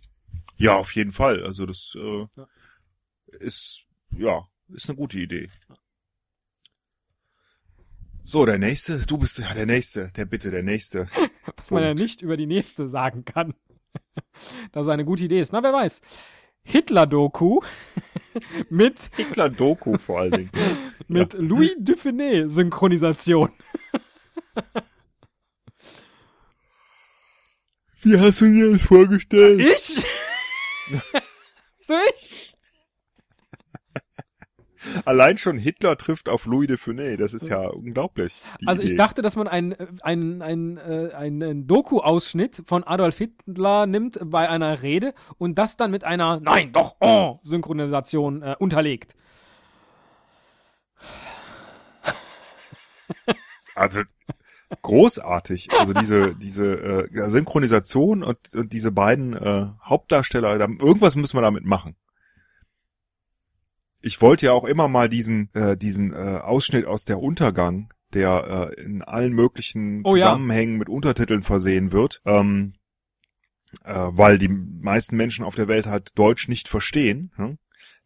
[0.57, 1.43] Ja, auf jeden Fall.
[1.45, 2.49] Also das äh, Ja.
[3.27, 3.85] ist,
[4.17, 5.51] ja, ist eine gute Idee.
[8.23, 11.09] So, der nächste, du bist ja der nächste, der bitte, der nächste.
[11.57, 13.55] Was man ja nicht über die nächste sagen kann.
[14.73, 15.53] Dass es eine gute Idee ist.
[15.53, 16.01] Na, wer weiß.
[16.65, 17.61] Hitler-Doku
[18.71, 20.51] mit, Hitler Doku vor allen Dingen.
[21.09, 23.51] mit Louis Dufiné-Synchronisation.
[28.03, 29.61] Wie hast du dir das vorgestellt?
[29.61, 30.05] Ich?
[31.81, 32.54] so ich?
[35.07, 38.41] Allein schon Hitler trifft auf Louis de Funès, das ist ja unglaublich.
[38.67, 38.97] Also ich Idee.
[38.97, 44.83] dachte, dass man einen ein, ein, äh, einen Doku-Ausschnitt von Adolf Hitler nimmt bei einer
[44.83, 49.15] Rede und das dann mit einer Nein, doch, oh, Synchronisation äh, unterlegt.
[53.77, 54.03] Also
[54.83, 55.69] großartig.
[55.73, 61.43] Also diese diese äh, Synchronisation und, und diese beiden äh, Hauptdarsteller, da, irgendwas müssen wir
[61.43, 61.97] damit machen.
[64.05, 68.73] Ich wollte ja auch immer mal diesen äh, diesen äh, Ausschnitt aus der Untergang, der
[68.77, 70.27] äh, in allen möglichen Oh ja.
[70.27, 72.75] Zusammenhängen mit Untertiteln versehen wird, ähm,
[73.83, 77.33] äh, weil die meisten Menschen auf der Welt halt Deutsch nicht verstehen.
[77.37, 77.59] Hm?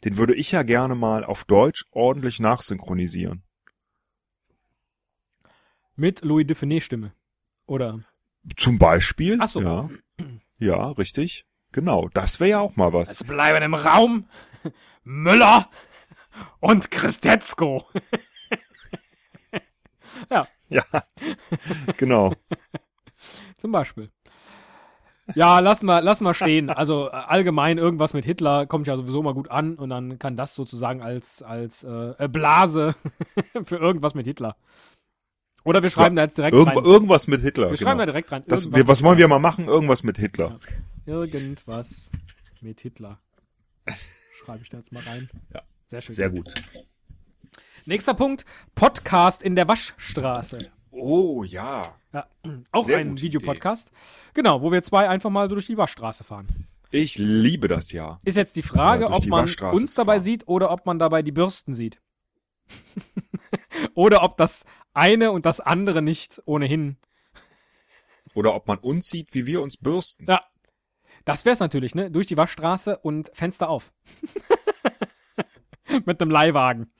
[0.05, 3.43] Den würde ich ja gerne mal auf Deutsch ordentlich nachsynchronisieren.
[5.97, 7.13] Mit Louis Dufiné-Stimme.
[7.67, 8.05] Oder?
[8.57, 9.39] Zum Beispiel.
[9.41, 9.61] Ach so.
[9.61, 9.91] Ja,
[10.59, 11.45] ja richtig.
[11.73, 13.11] Genau, das wäre ja auch mal was.
[13.11, 14.29] Es bleiben im Raum
[15.03, 15.69] Müller
[16.61, 17.87] und Christetzko.
[20.31, 20.85] ja, Ja,
[21.97, 22.35] genau.
[23.59, 24.11] zum Beispiel.
[25.35, 26.71] Ja, lass mal, lass mal stehen.
[26.71, 30.37] Also äh, allgemein irgendwas mit Hitler kommt ja sowieso mal gut an und dann kann
[30.39, 32.95] das sozusagen als, als äh, äh, Blase
[33.65, 34.57] für irgendwas mit Hitler.
[35.65, 36.85] Oder wir schreiben da jetzt direkt Irgend, rein.
[36.85, 37.69] irgendwas mit Hitler.
[37.71, 38.13] wir schreiben da Genau.
[38.13, 38.43] direkt rein.
[38.47, 39.67] Das, wir, was wollen wir mal machen?
[39.69, 40.59] Irgendwas mit Hitler.
[41.05, 42.11] Irgendwas
[42.63, 43.19] mit Hitler.
[44.45, 45.29] Schreibe ich da jetzt mal rein.
[45.53, 45.63] Ja.
[45.89, 46.15] Sehr schön.
[46.15, 46.55] Sehr gut.
[47.87, 50.71] Nächster Punkt: Podcast in der Waschstraße.
[50.91, 51.95] Oh ja.
[52.13, 52.27] Ja,
[52.73, 53.91] auch Sehr ein Videopodcast.
[54.35, 56.67] Genau, wo wir zwei einfach mal so durch die Waschstraße fahren.
[56.91, 58.19] Ich liebe das ja.
[58.25, 60.23] Ist jetzt die Frage, Ja, ob die man uns dabei fahren.
[60.23, 62.01] sieht oder ob man dabei die Bürsten sieht.
[63.95, 66.97] oder ob das eine und das andere nicht ohnehin.
[68.35, 70.27] Oder ob man uns sieht, wie wir uns bürsten.
[70.29, 70.43] Ja.
[71.25, 72.11] Das wär's natürlich, ne?
[72.11, 73.93] Durch die Waschstraße und Fenster auf.
[76.07, 76.91] Mit einem Leihwagen.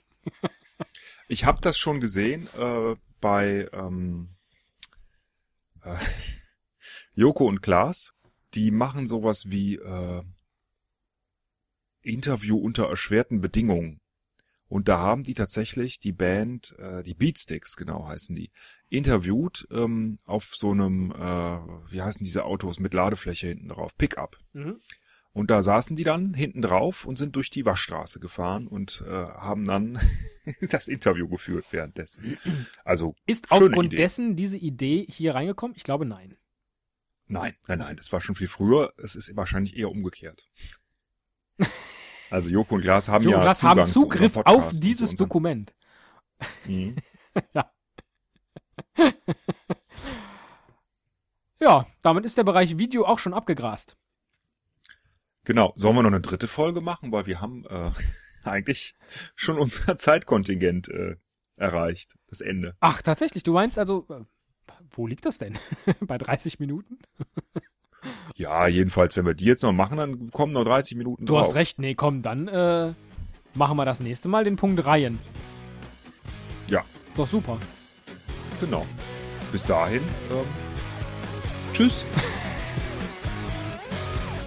[1.29, 4.37] Ich habe das schon gesehen äh, bei ähm,
[5.83, 5.97] äh,
[7.15, 8.15] Joko und Klaas.
[8.55, 10.23] Die machen sowas wie äh,
[12.03, 14.01] Interview unter erschwerten Bedingungen.
[14.69, 18.51] Und da haben die tatsächlich die Band, äh, die Beatsticks genau heißen die,
[18.91, 24.39] interviewt ähm, auf so einem, äh, wie heißen diese Autos mit Ladefläche hinten drauf, Pickup.
[24.53, 24.81] Mhm.
[25.33, 29.11] Und da saßen die dann hinten drauf und sind durch die Waschstraße gefahren und äh,
[29.13, 30.01] haben dann
[30.63, 32.39] das Interview geführt währenddessen.
[32.85, 33.97] Also Ist aufgrund Idee.
[33.97, 35.77] dessen diese Idee hier reingekommen?
[35.77, 36.37] Ich glaube nein.
[37.27, 38.95] Nein, nein, nein, das war schon viel früher.
[38.97, 40.49] Es ist wahrscheinlich eher umgekehrt.
[42.31, 44.85] Also Joko und Glas haben Jo, ja das Zugang haben zu Zugriff Podcast auf und
[44.85, 45.75] dieses zu Dokument.
[46.67, 46.97] Mhm.
[51.61, 53.97] Ja, damit ist der Bereich Video auch schon abgegrast.
[55.49, 55.73] Genau.
[55.77, 57.91] Sollen wir noch eine dritte Folge machen, weil wir haben äh,
[58.45, 58.95] eigentlich
[59.35, 61.17] schon unser Zeitkontingent äh,
[61.57, 62.77] erreicht, das Ende.
[62.81, 64.21] Ach, tatsächlich, du meinst also, äh,
[64.91, 65.59] wo liegt das denn?
[66.01, 66.99] Bei 30 Minuten?
[68.37, 71.49] Ja, jedenfalls, wenn wir die jetzt noch machen, dann kommen noch 30 Minuten Du drauf.
[71.49, 72.95] hast recht, nee, komm, dann äh,
[73.55, 75.19] machen wir das nächste Mal den Punkt Reihen.
[76.69, 77.59] Ja, Ist doch super.
[78.61, 78.87] genau.
[79.51, 80.47] Bis dahin, ähm,
[81.73, 82.07] tschüss.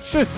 [0.09, 0.29] Tschüss.